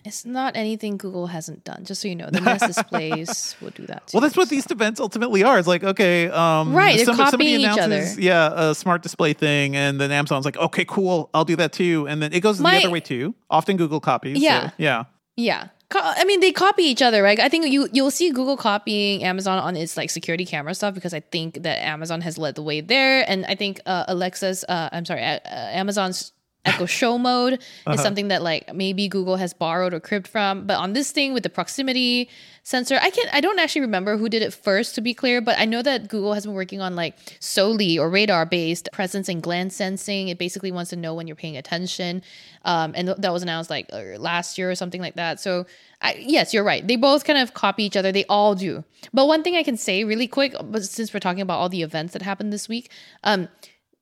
[0.04, 1.86] It's not anything Google hasn't done.
[1.86, 4.08] Just so you know, the Nest displays will do that.
[4.08, 4.56] Too, Well, that's what so.
[4.56, 5.58] these events ultimately are.
[5.58, 8.22] It's like, okay, um, Right, they're somebody copying each announces, other.
[8.22, 12.08] yeah, a smart display thing, and then Amazon's like, okay, cool, I'll do that too,
[12.10, 13.34] and then it goes My- the other way too.
[13.50, 14.36] Often Google copies.
[14.38, 14.72] so, Yeah.
[14.78, 15.04] yeah,
[15.38, 15.62] Yeah.
[15.64, 17.40] Co- I mean, they copy each other, right?
[17.40, 21.14] I think you you'll see Google copying Amazon on its like security camera stuff because
[21.14, 24.90] I think that Amazon has led the way there, and I think uh, Alexa's, uh,
[24.92, 26.34] I'm sorry, uh, uh, Amazon's
[26.64, 27.94] Echo Show mode Uh-huh.
[27.94, 30.68] is something that like maybe Google has borrowed or cribbed from.
[30.68, 32.30] But on this thing with the proximity
[32.64, 35.42] sensor, I can not I don't actually remember who did it first to be clear,
[35.42, 39.28] but I know that Google has been working on like Soli or radar based presence
[39.28, 40.28] and glance sensing.
[40.28, 42.22] It basically wants to know when you're paying attention,
[42.64, 45.40] um, and th- that was announced like uh, last year or something like that.
[45.40, 45.66] So
[46.04, 46.88] I, yes, you're right.
[46.88, 48.12] They both kind of copy each other.
[48.12, 48.84] They all do.
[49.14, 51.82] But one thing I can say really quick, but since we're talking about all the
[51.82, 52.92] events that happened this week,
[53.24, 53.48] um,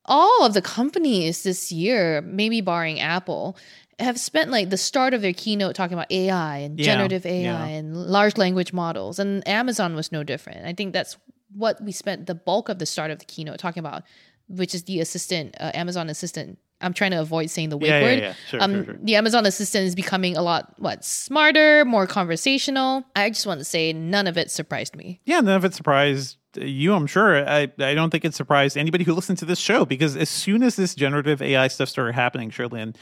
[0.06, 3.56] all of the companies this year, maybe barring Apple,
[3.98, 7.42] have spent like the start of their keynote talking about AI and Yeah, generative AI
[7.42, 7.64] yeah.
[7.66, 9.18] and large language models.
[9.18, 10.64] And Amazon was no different.
[10.66, 11.18] I think that's
[11.54, 14.04] what we spent the bulk of the start of the keynote talking about,
[14.48, 16.58] which is the assistant, uh, Amazon assistant.
[16.80, 18.18] I'm trying to avoid saying the wake Yeah, word.
[18.20, 18.34] yeah.
[18.48, 18.98] Sure, um, sure, sure.
[19.02, 23.04] The Amazon assistant is becoming a lot what smarter, more conversational.
[23.14, 25.20] I just want to say none of it surprised me.
[25.26, 25.40] yeah.
[25.40, 27.48] None of it surprised you, I'm sure.
[27.48, 30.62] I I don't think it surprised anybody who listened to this show because as soon
[30.62, 32.96] as this generative AI stuff started happening, Cherlynn,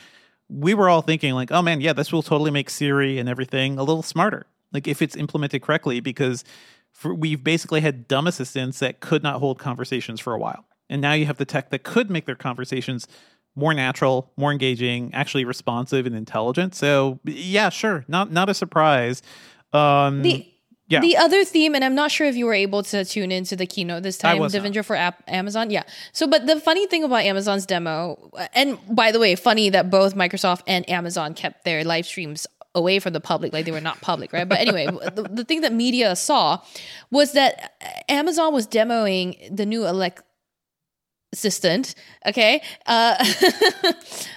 [0.49, 3.79] we were all thinking like, oh man, yeah, this will totally make Siri and everything
[3.79, 4.47] a little smarter.
[4.73, 6.45] Like if it's implemented correctly, because
[6.93, 11.01] for, we've basically had dumb assistants that could not hold conversations for a while, and
[11.01, 13.07] now you have the tech that could make their conversations
[13.55, 16.75] more natural, more engaging, actually responsive and intelligent.
[16.75, 19.23] So yeah, sure, not not a surprise.
[19.73, 20.47] Um, The
[20.89, 21.01] Yeah.
[21.01, 23.67] The other theme, and I'm not sure if you were able to tune into the
[23.67, 24.39] keynote this time.
[24.39, 25.71] Devindra for app, Amazon.
[25.71, 25.83] Yeah.
[26.13, 30.15] So, but the funny thing about Amazon's demo, and by the way, funny that both
[30.15, 34.01] Microsoft and Amazon kept their live streams away from the public, like they were not
[34.01, 34.49] public, right?
[34.49, 36.63] But anyway, the, the thing that media saw
[37.11, 37.75] was that
[38.09, 40.25] Amazon was demoing the new Alexa
[41.31, 41.95] assistant
[42.27, 43.15] okay uh,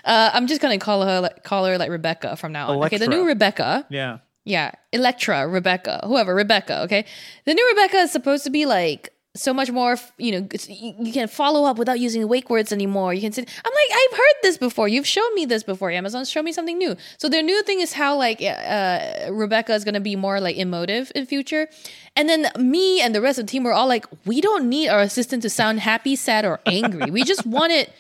[0.04, 2.98] uh i'm just gonna call her like, call her like rebecca from now on okay
[2.98, 4.18] the new rebecca yeah.
[4.44, 7.06] Yeah, Electra, Rebecca, whoever, Rebecca, okay?
[7.46, 11.28] The new Rebecca is supposed to be like so much more, you know, you, can
[11.28, 13.14] follow up without using wake words anymore.
[13.14, 14.90] You can say, I'm like, I've heard this before.
[14.90, 15.90] You've shown me this before.
[15.90, 16.26] Amazon.
[16.26, 16.98] Show me something new.
[17.18, 20.58] So their new thing is how like uh, Rebecca is going to be more like
[20.58, 21.70] emotive in future.
[22.18, 24.90] And then me and the rest of the team were all like, we don't need
[24.90, 27.10] our assistant to sound happy, sad, or angry.
[27.10, 27.94] We just want it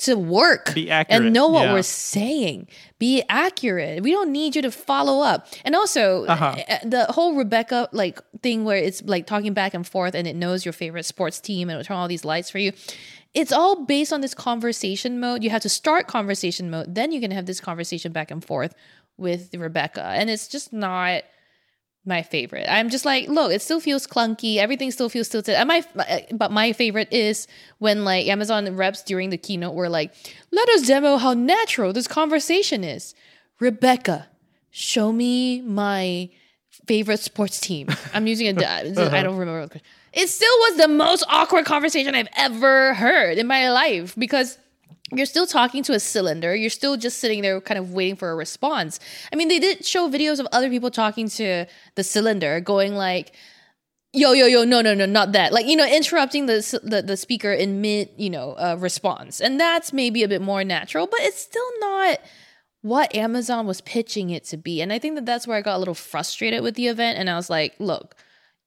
[0.00, 1.72] to work Be accurate, and know what yeah.
[1.74, 2.68] we're saying.
[2.98, 4.02] Be accurate.
[4.02, 5.46] We don't need you to follow up.
[5.64, 6.56] And also, Uh-huh.
[6.68, 10.36] uh, the whole Rebecca like thing where it's like talking back and forth, and it
[10.36, 12.72] knows your favorite sports team and it'll turn all these lights for you.
[13.32, 15.44] It's all based on this conversation mode.
[15.44, 18.74] You have to start conversation mode, then you can have this conversation back and forth
[19.16, 21.22] with Rebecca, and it's just not
[22.04, 22.66] my favorite.
[22.68, 24.56] I'm just like, look, it still feels clunky.
[24.56, 25.54] Everything still feels tilted.
[25.54, 25.84] And my,
[26.32, 27.46] but my favorite is
[27.78, 30.12] when like Amazon reps during the keynote were like,
[30.50, 33.14] let us demo how natural this conversation is.
[33.60, 34.28] Rebecca,
[34.70, 36.30] show me my
[36.86, 37.88] favorite sports team.
[38.14, 39.30] I'm using a, I don't uh-huh.
[39.30, 39.60] remember.
[39.60, 39.80] what the-
[40.14, 44.56] It still was the most awkward conversation I've ever heard in my life because
[45.12, 46.54] you're still talking to a cylinder.
[46.54, 49.00] You're still just sitting there kind of waiting for a response.
[49.32, 53.32] I mean, they did show videos of other people talking to the cylinder going like,
[54.12, 55.52] yo, yo, yo, no, no, no, not that.
[55.52, 59.40] Like, you know, interrupting the, the, the speaker in mid, you know, uh, response.
[59.40, 62.18] And that's maybe a bit more natural, but it's still not
[62.82, 64.80] what Amazon was pitching it to be.
[64.80, 67.18] And I think that that's where I got a little frustrated with the event.
[67.18, 68.16] And I was like, look,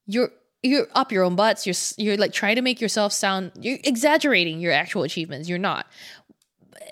[0.05, 0.29] you're
[0.63, 1.67] you're up your own butts.
[1.67, 3.51] You're you're like trying to make yourself sound.
[3.59, 5.49] You're exaggerating your actual achievements.
[5.49, 5.85] You're not.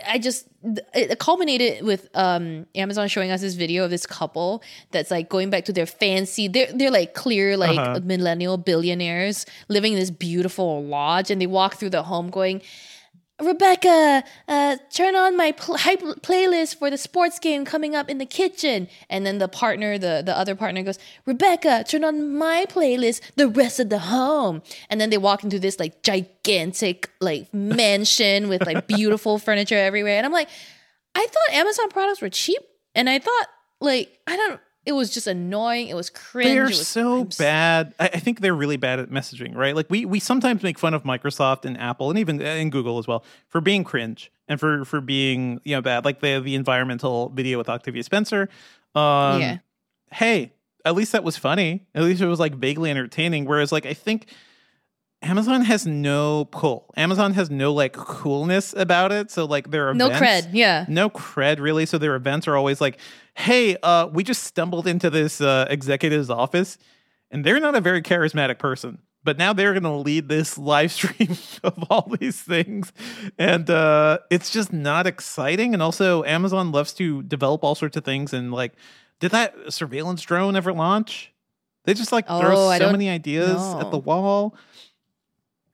[0.08, 0.48] I just
[0.94, 5.50] it culminated with um Amazon showing us this video of this couple that's like going
[5.50, 8.00] back to their fancy they're they're like clear like Uh-huh.
[8.04, 12.62] millennial billionaires living in this beautiful lodge and they walk through the home going
[13.42, 18.20] Rebecca, uh, turn on my pl- hype playlist for the sports game coming up in
[18.20, 18.88] the kitchen.
[19.10, 23.48] And then the partner, the, the other partner goes, Rebecca, turn on my playlist, the
[23.48, 24.62] rest of the home.
[24.90, 30.18] And then they walk into this like gigantic like mansion with like beautiful furniture everywhere.
[30.18, 30.50] And I'm like,
[31.16, 32.62] I thought Amazon products were cheap.
[32.94, 33.48] And I thought
[33.80, 35.90] like, I don't, it was just annoying.
[35.90, 36.50] It was cringe.
[36.50, 37.94] They're was, so I'm bad.
[38.00, 39.76] I, I think they're really bad at messaging, right?
[39.76, 43.08] Like we we sometimes make fun of Microsoft and Apple and even and Google as
[43.08, 46.04] well for being cringe and for for being you know bad.
[46.04, 48.50] Like the the environmental video with Octavia Spencer.
[48.96, 49.58] Um, Yeah.
[50.12, 50.54] Hey,
[50.84, 51.86] at least that was funny.
[51.94, 53.46] At least it was like vaguely entertaining.
[53.46, 54.34] Whereas like I think
[55.24, 56.92] Amazon has no pull.
[56.98, 59.30] Amazon has no like coolness about it.
[59.30, 60.50] So like their No cred.
[60.52, 60.86] Yeah.
[60.88, 61.86] no cred really.
[61.86, 63.00] So their events are always like,
[63.36, 66.78] "Hey, uh, we just stumbled into this uh, executive's office,
[67.30, 70.92] and they're not a very charismatic person." But now they're going to lead this live
[70.92, 72.92] stream of all these things,
[73.38, 75.76] and uh, it's just not exciting.
[75.76, 78.34] And also, Amazon loves to develop all sorts of things.
[78.34, 78.74] And like,
[79.20, 81.32] did that surveillance drone ever launch?
[81.86, 84.56] They just like throw Oh, I so many ideas at the wall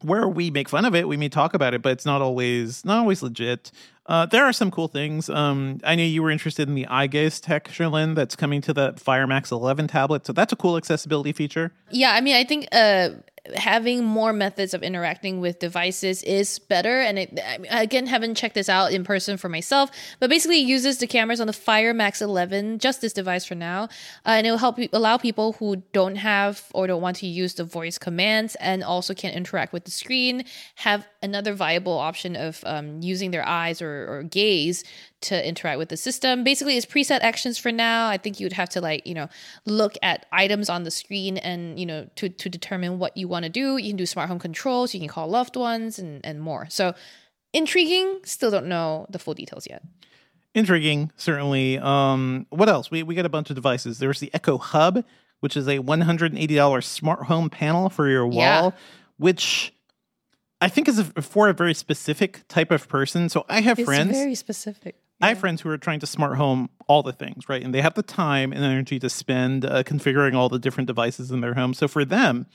[0.01, 2.85] where we make fun of it, we may talk about it, but it's not always
[2.85, 3.71] not always legit.
[4.05, 5.29] Uh, there are some cool things.
[5.29, 8.73] Um, I know you were interested in the eye gaze tech, Cherlynn, that's coming to
[8.73, 10.25] the Fire Max 11 tablet.
[10.25, 11.73] So that's a cool accessibility feature.
[11.91, 13.09] Yeah, I mean, I think uh,
[13.55, 16.99] having more methods of interacting with devices is better.
[16.99, 17.39] And it,
[17.71, 21.07] I again, haven't checked this out in person for myself, but basically, it uses the
[21.07, 23.83] cameras on the Fire Max 11, just this device for now,
[24.25, 27.53] uh, and it will help allow people who don't have or don't want to use
[27.55, 30.43] the voice commands and also can't interact with the screen
[30.75, 34.83] have another viable option of um, using their eyes or, or gaze
[35.21, 36.43] to interact with the system.
[36.43, 38.07] Basically, it's preset actions for now.
[38.07, 39.27] I think you would have to like, you know,
[39.65, 43.43] look at items on the screen and, you know, to, to determine what you want
[43.43, 43.77] to do.
[43.77, 46.67] You can do smart home controls, you can call loved ones and, and more.
[46.69, 46.93] So
[47.53, 49.81] intriguing, still don't know the full details yet.
[50.53, 51.77] Intriguing, certainly.
[51.79, 52.89] Um, what else?
[52.91, 53.99] We, we got a bunch of devices.
[53.99, 55.03] There's the Echo Hub,
[55.39, 58.71] which is a $180 smart home panel for your wall, Yeah.
[59.17, 59.73] which
[60.61, 63.29] I think is a, for a very specific type of person.
[63.29, 64.11] So I have friends.
[64.11, 64.95] Very specific.
[65.21, 67.63] I have friends who are trying to smart home all the things, right?
[67.63, 71.31] And they have the time and energy to spend uh, configuring all the different devices
[71.31, 71.73] in their home.
[71.73, 72.45] So for them,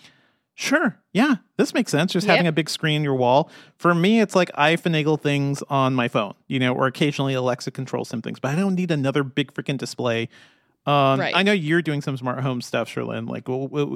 [0.55, 2.13] sure, yeah, this makes sense.
[2.13, 3.51] Just having a big screen in your wall.
[3.77, 7.71] For me, it's like I finagle things on my phone, you know, or occasionally Alexa
[7.73, 10.29] controls some things, but I don't need another big freaking display.
[10.87, 11.35] Um, Right.
[11.35, 13.29] I know you're doing some smart home stuff, Cherlynn.
[13.29, 13.45] Like,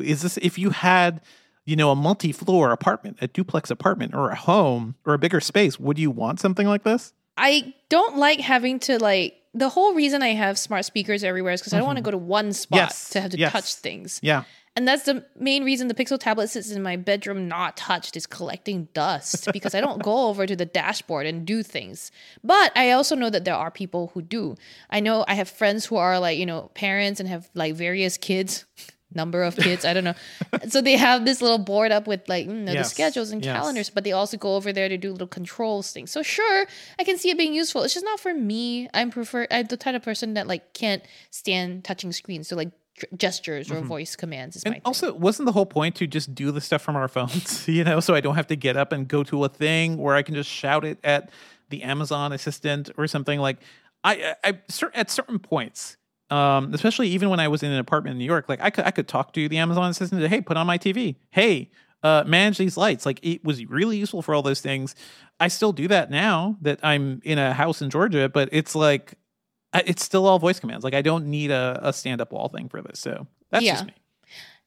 [0.04, 1.20] is this if you had,
[1.64, 5.78] you know, a multi-floor apartment, a duplex apartment, or a home, or a bigger space,
[5.80, 7.12] would you want something like this?
[7.36, 11.60] I don't like having to like the whole reason I have smart speakers everywhere is
[11.60, 12.06] because I don't want to mm-hmm.
[12.06, 13.52] go to one spot Yes, to have to yes.
[13.52, 14.20] touch things.
[14.22, 14.44] Yeah.
[14.76, 18.26] And that's the main reason the Pixel tablet sits in my bedroom not touched is
[18.26, 22.12] collecting dust because I don't go over to the dashboard and do things.
[22.44, 24.56] But I also know that there are people who do.
[24.90, 28.18] I know I have friends who are like, you know, parents and have like various
[28.18, 28.66] kids,
[29.14, 30.14] number of kids, I don't know.
[30.68, 33.44] so they have this little board up with like, you know, Yes, the schedules and
[33.44, 33.54] yes.
[33.56, 36.10] calendars, but they also go over there to do little controls things.
[36.10, 36.66] So sure,
[36.98, 37.82] I can see it being useful.
[37.82, 38.88] It's just not for me.
[38.92, 42.48] I'm prefer I'm the type of person that like can't stand touching screens.
[42.48, 42.70] So like
[43.16, 44.74] gestures or voice commands is my Mm-hmm.
[44.76, 44.82] Thing.
[44.86, 48.00] also, wasn't the whole point to just do the stuff from our phones, you know,
[48.00, 50.34] so I don't have to get up and go to a thing where I can
[50.34, 51.30] just shout it at
[51.68, 53.58] the Amazon assistant or something like
[54.02, 54.60] I, I, I
[54.94, 55.96] at certain points,
[56.30, 58.84] um, especially even when I was in an apartment in New York, like I could,
[58.84, 61.16] I could talk to the Amazon assistant, hey, put on my TV.
[61.30, 61.70] Hey,
[62.02, 63.06] uh, manage these lights.
[63.06, 64.94] Like it was really useful for all those things.
[65.40, 69.14] I still do that now that I'm in a house in Georgia, but it's like,
[69.74, 70.84] it's still all voice commands.
[70.84, 72.98] Like I don't need a, a stand up wall thing for this.
[73.00, 73.72] So that's Yeah.
[73.74, 73.94] just me.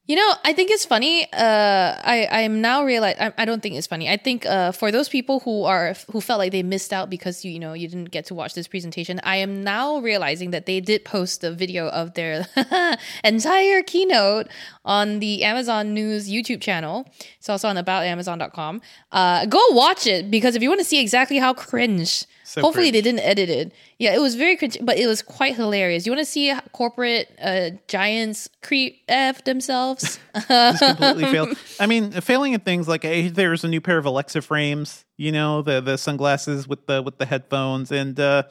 [0.10, 1.32] You know, I think it's funny.
[1.32, 4.10] Uh, I I am now realize I, I don't think it's funny.
[4.10, 7.46] I think uh, for those people who are who felt like they missed out because
[7.46, 10.66] you you know you didn't get to watch this presentation, I am now realizing that
[10.66, 12.48] they did post a video of their
[13.24, 14.48] entire keynote
[14.84, 17.08] on the Amazon News YouTube channel.
[17.38, 18.82] It's also on aboutamazon.com.
[19.12, 22.26] Uh, go watch it because if you want to see exactly how cringe.
[22.50, 22.94] So hopefully cringe.
[22.94, 23.74] they didn't edit it.
[24.00, 26.08] Yeah, it was very cringe, but it was quite hilarious.
[26.08, 30.18] You want to see corporate uh, giants creep f themselves?
[30.50, 31.58] just completely failed.
[31.80, 35.32] I mean, failing at things like hey, there's a new pair of Alexa frames, you
[35.32, 38.44] know, the the sunglasses with the with the headphones and uh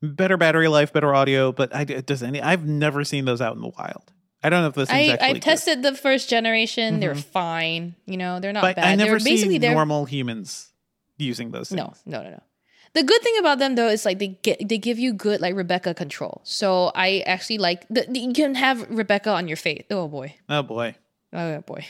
[0.00, 3.62] better battery life, better audio, but I does any I've never seen those out in
[3.62, 4.12] the wild.
[4.44, 5.42] I don't know if this I, actually I've good.
[5.42, 7.00] tested the first generation.
[7.00, 7.96] They're fine.
[8.06, 8.84] You know, they're not but bad.
[8.84, 10.70] I never they're see basically they're normal humans
[11.16, 11.78] using those things.
[11.78, 12.42] no, no, no, no.
[12.94, 15.54] The good thing about them though is like they get they give you good like
[15.56, 16.40] Rebecca control.
[16.44, 19.82] So I actually like the, you can have Rebecca on your face.
[19.90, 20.34] Oh boy.
[20.48, 20.94] Oh boy.
[21.32, 21.84] Oh boy.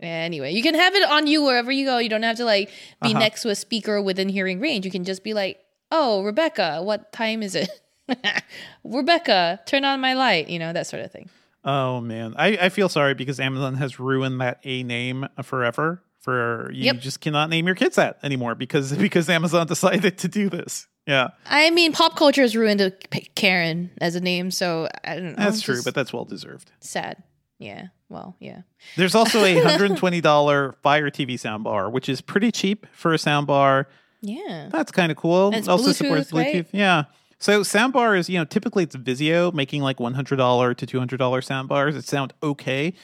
[0.00, 1.98] Anyway, you can have it on you wherever you go.
[1.98, 2.68] You don't have to like
[3.02, 3.18] be Uh-huh.
[3.18, 4.84] next to a speaker within hearing range.
[4.84, 5.58] You can just be like,
[5.90, 7.70] "Oh, Rebecca, what time is it?"
[8.84, 10.48] Rebecca, turn on my light.
[10.48, 11.30] You know that sort of thing.
[11.64, 12.34] Oh man.
[12.36, 16.02] I, I feel sorry because Amazon has ruined that A name forever.
[16.22, 17.00] For you Yep.
[17.00, 20.86] just cannot name your kids that anymore because because Amazon decided to do this.
[21.06, 21.28] Yeah.
[21.46, 22.92] I mean, pop culture has ruined
[23.34, 25.34] Karen as a name, so I don't know.
[25.36, 26.70] That's true, but that's well deserved.
[26.80, 27.22] sad.
[27.58, 27.86] Yeah.
[28.08, 28.62] Well, yeah.
[28.96, 33.86] There's also a $120 Fire TV soundbar, which is pretty cheap for a soundbar.
[34.20, 34.68] Yeah.
[34.70, 35.52] That's kind of cool.
[35.52, 36.54] And also Bluetooth, supports Bluetooth.
[36.54, 36.66] right?
[36.72, 37.04] Yeah.
[37.38, 42.04] So soundbar is, you know, typically it's Vizio making like $100 to $200 soundbars that
[42.04, 42.94] sound okay.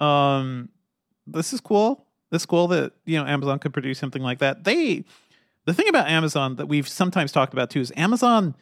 [0.00, 0.70] Um
[1.26, 2.03] this is cool.
[2.32, 4.64] It's cool that you know Amazon could produce something like that.
[4.64, 5.04] They,
[5.66, 8.54] the thing about Amazon that we've sometimes talked about too is Amazon.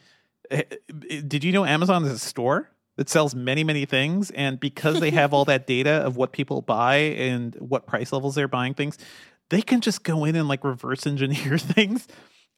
[0.51, 0.63] eh,
[1.09, 4.99] eh, Did you know Amazon is a store that sells many many things, and because
[4.99, 8.73] they have all that data of what people buy and what price levels they're buying
[8.75, 8.97] things,
[9.49, 12.07] they can just go in and like reverse engineer things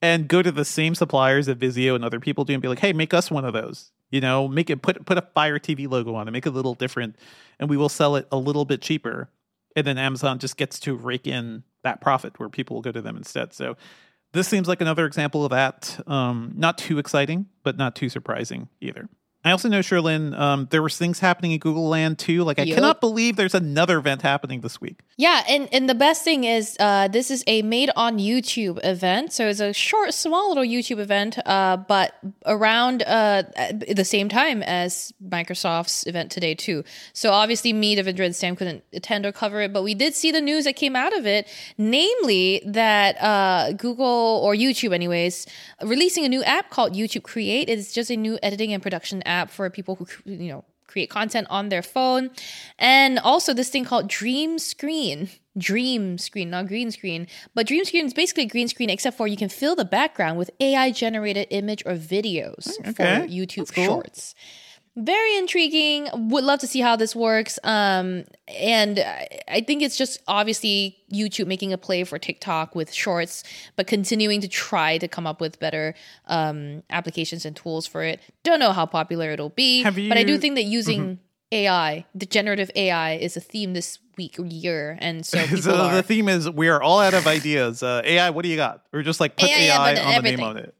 [0.01, 2.80] and go to the same suppliers that Vizio and other people do and be like,
[2.80, 5.89] "Hey, make us one of those." You know, make it put put a Fire TV
[5.89, 7.16] logo on it, make it a little different,
[7.60, 9.30] and we will sell it a little bit cheaper.
[9.76, 13.02] And then Amazon just gets to rake in that profit where people will go to
[13.02, 13.54] them instead.
[13.54, 13.76] So
[14.34, 16.00] this seems like another example of that.
[16.08, 19.10] Um, not too exciting, but not too surprising either.
[19.46, 22.43] I also know, Cherlynn, um, there was things happening in Google Land too.
[22.43, 22.78] Like I Yup.
[22.78, 25.02] cannot believe there's another event happening this week.
[25.18, 29.32] Yeah, and, and the best thing is uh, this is a made on YouTube event.
[29.34, 32.16] So it's a short, small little YouTube event, uh, but
[32.48, 33.43] around uh,
[33.88, 36.84] the same time as Microsoft's event today, too.
[37.14, 40.32] So obviously, me, Devindra, and Sam couldn't attend or cover it, but we did see
[40.32, 45.46] the news that came out of it, namely that uh, Google, or YouTube, anyways,
[45.84, 47.70] releasing a new app called YouTube Create.
[47.70, 51.48] It's just a new editing and production app for people who, you know, create content
[51.50, 52.30] on their phone.
[52.78, 55.30] And also this thing called Dream Screen.
[55.58, 57.28] Dream Screen, not green screen.
[57.54, 60.52] But Dream Screen is basically green screen, except for you can fill the background with
[60.60, 63.86] AI generated image or videos mm, Okay, for YouTube cool.
[63.86, 64.36] Shorts.
[64.98, 66.08] Very intriguing.
[66.30, 67.60] Would love to see how this works.
[67.64, 69.00] Um, and
[69.48, 73.43] I think it's just obviously YouTube making a play for TikTok with shorts,
[73.76, 75.96] but continuing to try to come up with better
[76.28, 78.22] um, applications and tools for it.
[78.43, 80.41] Don't know how popular it'll be, Have but I do Mm-hmm.
[80.41, 81.20] think that using
[81.52, 85.84] AI, the generative AI, is a theme this week or year, and so people so
[85.84, 87.84] are the theme is we are all out of ideas.
[87.84, 88.84] Uh, AI, what do you got?
[88.93, 90.74] Or just like put AI, AI, on the name on it.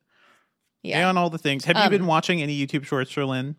[0.84, 1.00] yeah.
[1.00, 1.66] AI on all the things.
[1.66, 3.56] Have you Um, been watching any YouTube shorts, Cherlynn?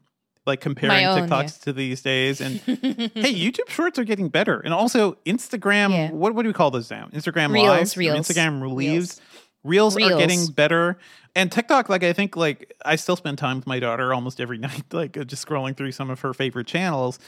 [0.47, 1.65] Like comparing own, TikToks yeah.
[1.65, 5.91] to these days, and hey, YouTube Shorts are getting better, and also Instagram.
[5.91, 6.11] Yeah.
[6.13, 7.09] what what do we call those now?
[7.13, 8.29] Instagram Reels, Lives, Reels.
[8.29, 9.21] Instagram Reels.
[9.65, 9.97] Reels.
[9.97, 9.97] Reels.
[9.97, 10.99] are getting better,
[11.35, 11.89] and TikTok.
[11.89, 15.17] Like I think, like I still spend time with my daughter almost every night, like
[15.17, 17.19] uh, just scrolling through some of her favorite channels.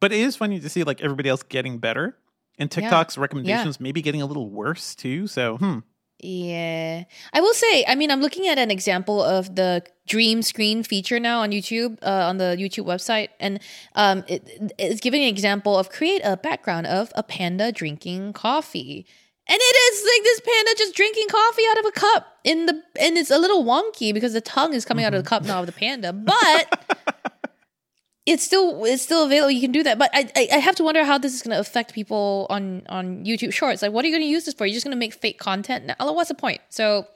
[0.00, 2.16] But it is funny to see like everybody else getting better,
[2.58, 2.80] and Yeah.
[2.80, 5.28] TikTok's recommendations maybe getting a little worse too.
[5.28, 5.78] So, hmm.
[6.22, 7.04] Yeah.
[7.32, 11.18] I will say, I mean, I'm looking at an example of the dream screen feature
[11.18, 13.28] now on YouTube, uh, on the YouTube website.
[13.38, 13.60] And
[13.94, 19.06] um, it, it's giving an example of create a background of a panda drinking coffee.
[19.48, 22.82] And it is like this panda just drinking coffee out of a cup in the,
[23.00, 25.60] and it's a little wonky because the tongue is coming out of the cup now
[25.60, 27.16] of the panda, but
[28.30, 29.50] it's still it's still available.
[29.50, 31.54] You can do that, but I I, I have to wonder how this is going
[31.54, 33.82] to affect people on on YouTube Shorts.
[33.82, 34.66] Like, what are you going to use this for?
[34.66, 35.86] You're just going to make fake content?
[35.86, 36.60] Now, what's the point?
[36.68, 37.06] So,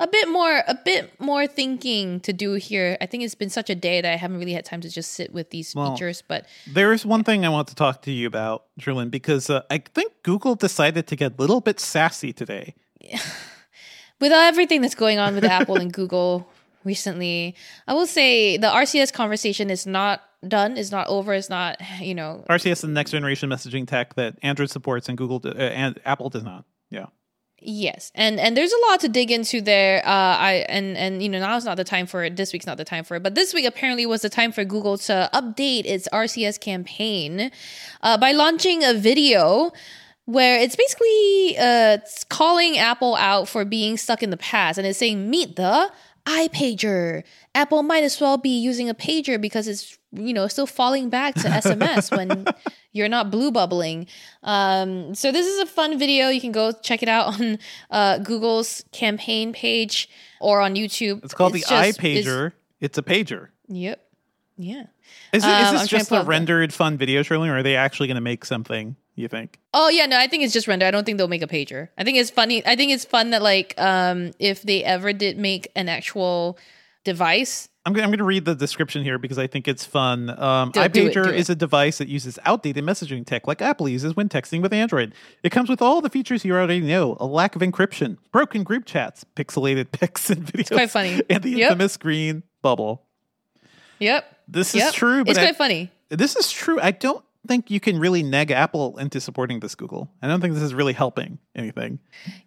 [0.00, 2.96] a bit more a bit more thinking to do here.
[3.00, 5.12] I think it's been such a day that I haven't really had time to just
[5.12, 6.22] sit with these Well, features.
[6.26, 9.62] But There is one thing I want to talk to you about, Cherlynn, because uh,
[9.70, 12.74] I think Google decided to get a little bit sassy today.
[14.20, 16.48] with everything that's going on with Apple and Google
[16.84, 17.54] recently,
[17.86, 20.76] I will say the RCS conversation is not done.
[20.76, 21.34] Is not over.
[21.34, 25.18] It's not you know RCS is the next generation messaging tech that Android supports and
[25.18, 26.64] Google uh, and Apple does not.
[26.90, 27.06] Yeah.
[27.60, 29.98] Yes, and and there's a lot to dig into there.
[30.06, 32.36] Uh, I and and you know now's not the time for it.
[32.36, 33.22] This week's not the time for it.
[33.24, 37.50] But this week apparently was the time for Google to update its RCS campaign
[38.02, 39.72] uh, by launching a video
[40.26, 44.86] where it's basically uh, it's calling Apple out for being stuck in the past, and
[44.86, 45.90] it's saying meet the
[46.28, 47.22] iPager.
[47.54, 51.34] Apple might as well be using a pager because it's you know still falling back
[51.36, 52.46] to SMS when
[52.92, 54.06] you're not blue bubbling.
[54.42, 56.28] Um, so this is a fun video.
[56.28, 57.58] You can go check it out on
[57.90, 60.08] uh, Google's campaign page
[60.40, 61.24] or on YouTube.
[61.24, 62.52] It's called the just- it's- iPager.
[62.80, 63.48] It's, a pager.
[63.66, 64.00] Yep.
[64.56, 64.84] Yeah.
[65.32, 68.06] Is, it, is Um, this just a rendered fun video, Cherlynn, or are they actually
[68.06, 69.58] going to make something, you think?
[69.74, 70.86] Oh yeah, no, I think it's just render.
[70.86, 71.88] I don't think they'll make a pager.
[71.98, 72.64] I think it's funny.
[72.66, 76.58] I think it's fun that like um if they ever did make an actual
[77.04, 77.68] device.
[77.86, 80.28] I'm, going to read the description here because I think it's fun.
[80.38, 83.62] Um, Do it, do it, do is a device that uses outdated messaging tech like
[83.62, 85.14] Apple uses when texting with Android.
[85.42, 88.84] It comes with all the features you already know a lack of encryption, broken group
[88.84, 90.70] chats, pixelated pics and videos.
[90.70, 91.22] quite funny.
[91.30, 91.70] And the Yep.
[91.70, 93.06] infamous green bubble.
[94.00, 94.36] Yep.
[94.48, 94.88] This Yep.
[94.88, 95.90] is true, but it's I- quite funny.
[96.10, 96.78] this is true.
[96.82, 100.10] I don't think you can really neg Apple into supporting this Google.
[100.22, 101.98] I don't think this is really helping anything.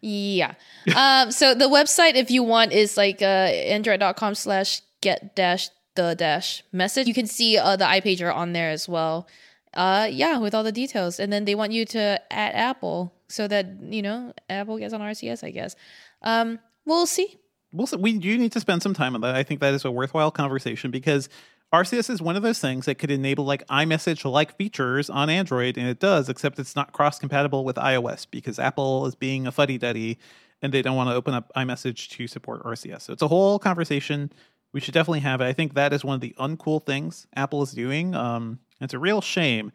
[0.02, 0.54] Yeah.
[0.96, 6.16] um, so the website, if you want, is like uh, android.com slash get dash the
[6.16, 7.08] dash message.
[7.08, 9.28] You can see uh, the iPager on there as well.
[9.74, 11.20] Uh, yeah, with all the details.
[11.20, 15.00] And then they want you to add Apple so that, you know, Apple gets on
[15.00, 15.76] RCS, I guess.
[16.22, 17.40] Um, we'll see.
[17.74, 17.96] We'll see.
[17.96, 19.36] we do need to spend some time on that.
[19.36, 21.30] I think that is a worthwhile conversation because
[21.74, 25.78] RCS is one of those things that could enable like iMessage like features on Android,
[25.78, 29.52] and it does, except it's not cross compatible with iOS because Apple is being a
[29.52, 30.18] fuddy duddy
[30.62, 33.04] and they don't want to open up iMessage to support RCS.
[33.04, 34.32] So it's a whole conversation.
[34.74, 35.46] We should definitely have it.
[35.46, 38.16] I think that is one of the uncool things Apple is doing.
[38.16, 39.72] Um, it's a real shame.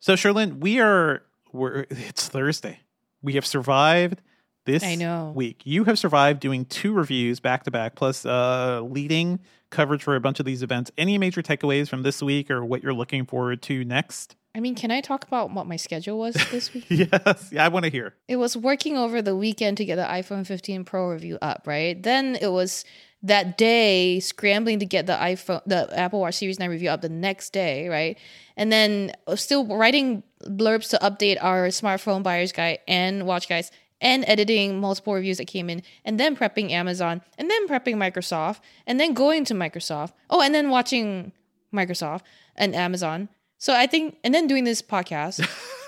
[0.00, 1.22] So, Cherlynn, we are,
[1.52, 2.80] we're, it's Thursday.
[3.22, 4.20] We have survived
[4.66, 5.32] this I know.
[5.34, 5.62] week.
[5.64, 9.40] You have survived doing two reviews back to back, plus uh, leading
[9.70, 10.90] coverage for a bunch of these events.
[10.98, 14.36] Any major takeaways from this week or what you're looking forward to next?
[14.54, 16.86] I mean, can I talk about what my schedule was this week?
[16.88, 18.14] yes, yeah, I want to hear.
[18.28, 22.00] it was working over the weekend to get the iPhone 15 Pro review up, right?
[22.02, 22.84] Then it was
[23.22, 27.08] that day scrambling to get the iPhone, the Apple Watch Series 9 review up the
[27.08, 28.16] next day, right?
[28.56, 33.70] And then still writing blurbs to update our smartphone buyers guide and watch guys
[34.00, 38.60] and editing multiple reviews that came in and then prepping Amazon and then prepping Microsoft
[38.86, 40.12] and then going to Microsoft.
[40.28, 41.32] Oh, and then watching
[41.72, 42.22] Microsoft
[42.56, 43.28] and Amazon.
[43.58, 45.46] So I think, and then doing this podcast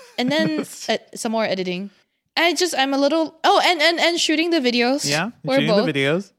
[0.17, 1.91] and then uh, some more editing.
[2.35, 5.07] I just, I'm a little, oh, and, and, and shooting the videos.
[5.07, 5.85] Yeah, We're shooting both.
[5.85, 6.31] the videos.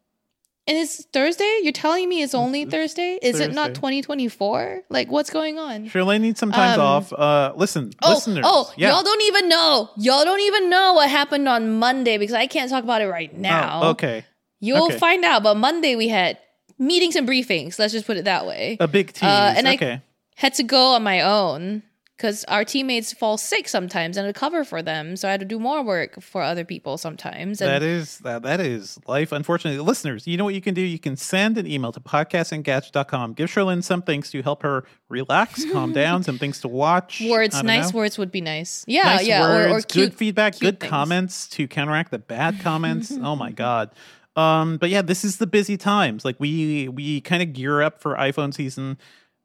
[0.70, 1.58] And it's Thursday?
[1.64, 3.18] You're telling me it's only Thursday?
[3.20, 4.82] Is it not 2024?
[4.88, 5.88] Like, what's going on?
[5.88, 7.12] Cherlynn needs some time Um, off.
[7.12, 8.44] Uh, listen, Oh, listeners.
[8.46, 8.90] oh, yeah.
[8.90, 9.90] y'all don't even know.
[9.96, 13.36] Y'all don't even know what happened on Monday because I can't talk about it right
[13.36, 13.80] now.
[13.82, 14.24] Oh, okay,
[14.60, 14.98] You'll okay.
[14.98, 15.42] find out.
[15.42, 16.38] But Monday we had
[16.78, 17.76] meetings and briefings.
[17.80, 18.76] Let's just put it that way.
[18.78, 19.24] a big tease.
[19.24, 20.02] Uh, and I-
[20.36, 21.82] Had to go on my own
[22.20, 25.16] because our teammates fall sick sometimes and I cover for them.
[25.16, 27.62] So I had to do more work for other people sometimes.
[27.62, 29.32] And that is that that is life.
[29.32, 30.82] Unfortunately, listeners, you know what you can do?
[30.82, 33.32] You can send an email to podcast at engadget.com.
[33.32, 37.22] Give Cherlynn some things to help her relax, calm down, some things to watch.
[37.26, 38.00] words, nice know.
[38.00, 38.84] words would be nice.
[38.86, 39.40] Yeah, nice yeah.
[39.40, 40.90] words, or, or cute good feedback, cute good things.
[40.90, 43.10] comments to counteract the bad comments.
[43.22, 43.92] oh my god.
[44.36, 46.24] Um, but yeah, this is the busy times.
[46.24, 48.98] Like we we kind of gear up for iPhone season.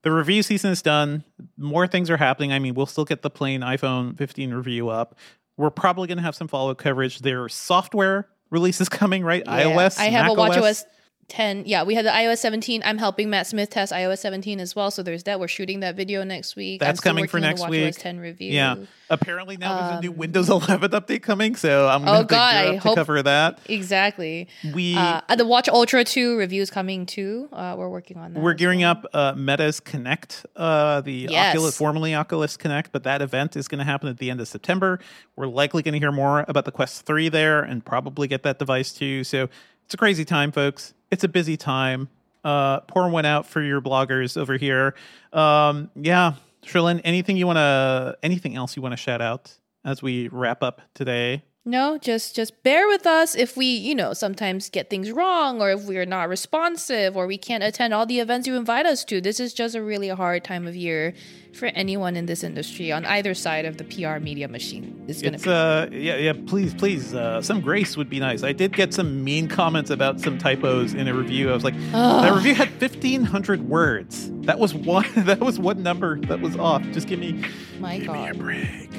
[0.05, 1.23] The review season is done.
[1.57, 2.53] More things are happening.
[2.53, 5.15] I mean, we'll still get the plain iPhone 15 review up.
[5.57, 7.21] We're probably going to have some follow coverage.
[7.21, 9.41] There are software releases coming, right?
[9.43, 9.63] Yeah.
[9.63, 9.97] iOS.
[9.97, 10.83] I have Mac a watch OS.
[10.83, 10.85] OS
[11.27, 11.63] 10.
[11.65, 12.83] Yeah, we had the iOS 17.
[12.85, 14.91] I'm helping Matt Smith test iOS 17 as well.
[14.91, 15.39] So there's that.
[15.39, 16.79] We're shooting that video next week.
[16.79, 17.83] That's coming for next week.
[17.95, 18.51] WatchOS 10 review.
[18.51, 18.75] Yeah.
[19.09, 22.27] Apparently now there's a new Windows 11 update coming, so I'm going Um, Oh, to
[22.27, 23.59] God, I hope- cover that.
[23.67, 24.47] Exactly.
[24.73, 27.47] We Uh, the Watch Ultra 2 review is coming too.
[27.53, 28.39] Uh, we're working on that.
[28.41, 28.91] We're gearing well.
[28.91, 31.55] up uh, Meta's Connect, uh, the Yes.
[31.55, 34.47] Oculus, formerly Oculus Connect, but that event is going to happen at the end of
[34.47, 34.99] September.
[35.35, 38.57] We're likely going to hear more about the Quest 3 there and probably get that
[38.59, 39.23] device too.
[39.23, 39.49] So
[39.85, 40.94] it's a crazy time, folks.
[41.11, 42.09] It's a busy time.
[42.43, 44.93] Uh, pour one out for your bloggers over here.
[45.33, 46.33] Um, yeah,
[46.63, 49.51] Cherlynn, anything you want to, anything else you want to shout out
[49.83, 51.43] as we wrap up today?
[51.67, 55.71] No, just just bear with us if we, you know, sometimes get things wrong or
[55.71, 59.19] if we're not responsive or we can't attend all the events you invite us to.
[59.19, 61.15] This is just a really hard time of year
[61.55, 65.03] for anyone in this industry on either side of the PR media machine.
[65.07, 68.43] It's gonna It's be uh yeah yeah please please uh some grace would be nice.
[68.43, 71.49] I did get some mean comments about some typos in a review.
[71.49, 74.29] I was like that review had 1500 words.
[74.41, 76.83] That was one that was one number that was off.
[76.91, 77.43] Just give me
[77.79, 78.39] my give me a god.
[78.39, 78.91] break.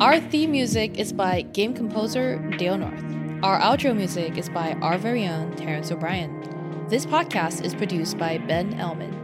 [0.00, 3.04] Our theme music is by game composer Dale North.
[3.44, 6.86] Our outro music is by our very own Terrence O'Brien.
[6.88, 9.14] This podcast is produced by Ben Ellman.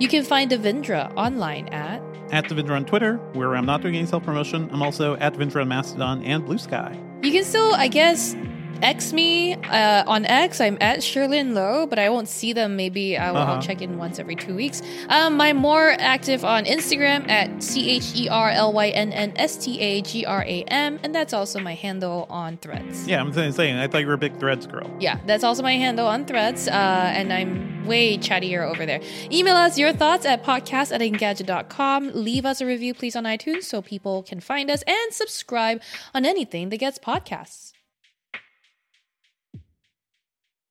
[0.00, 2.02] You can find Devindra online at
[2.32, 4.68] At Devindra on Twitter, where I'm not doing any self promotion.
[4.72, 7.00] I'm also at Devindra on Mastodon and Blue Sky.
[7.22, 8.34] You can still, I guess,
[8.82, 10.60] X me uh, on X.
[10.60, 12.76] I'm at Cherlynn Low, but I won't see them.
[12.76, 13.62] Maybe I'll, I'll Uh-huh.
[13.62, 14.82] check in once every two weeks.
[15.08, 19.32] Um, I'm more active on Instagram at C H E R L Y N N
[19.36, 23.06] S T A G R A M, and that's also my handle on Threads.
[23.06, 24.90] Yeah, I'm saying, saying I thought you were a big Threads girl.
[25.00, 29.00] Yeah, that's also my handle on Threads, uh, and I'm way chattier over there.
[29.30, 32.10] Email us your thoughts at podcast at engadget.com.
[32.14, 35.80] Leave us a review, please, on iTunes so people can find us, and subscribe
[36.14, 37.72] on anything that gets podcasts.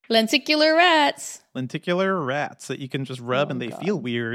[0.08, 1.42] Lenticular rats.
[1.54, 3.82] Lenticular rats that you can just rub Oh, and they God.
[3.82, 4.34] feel weird.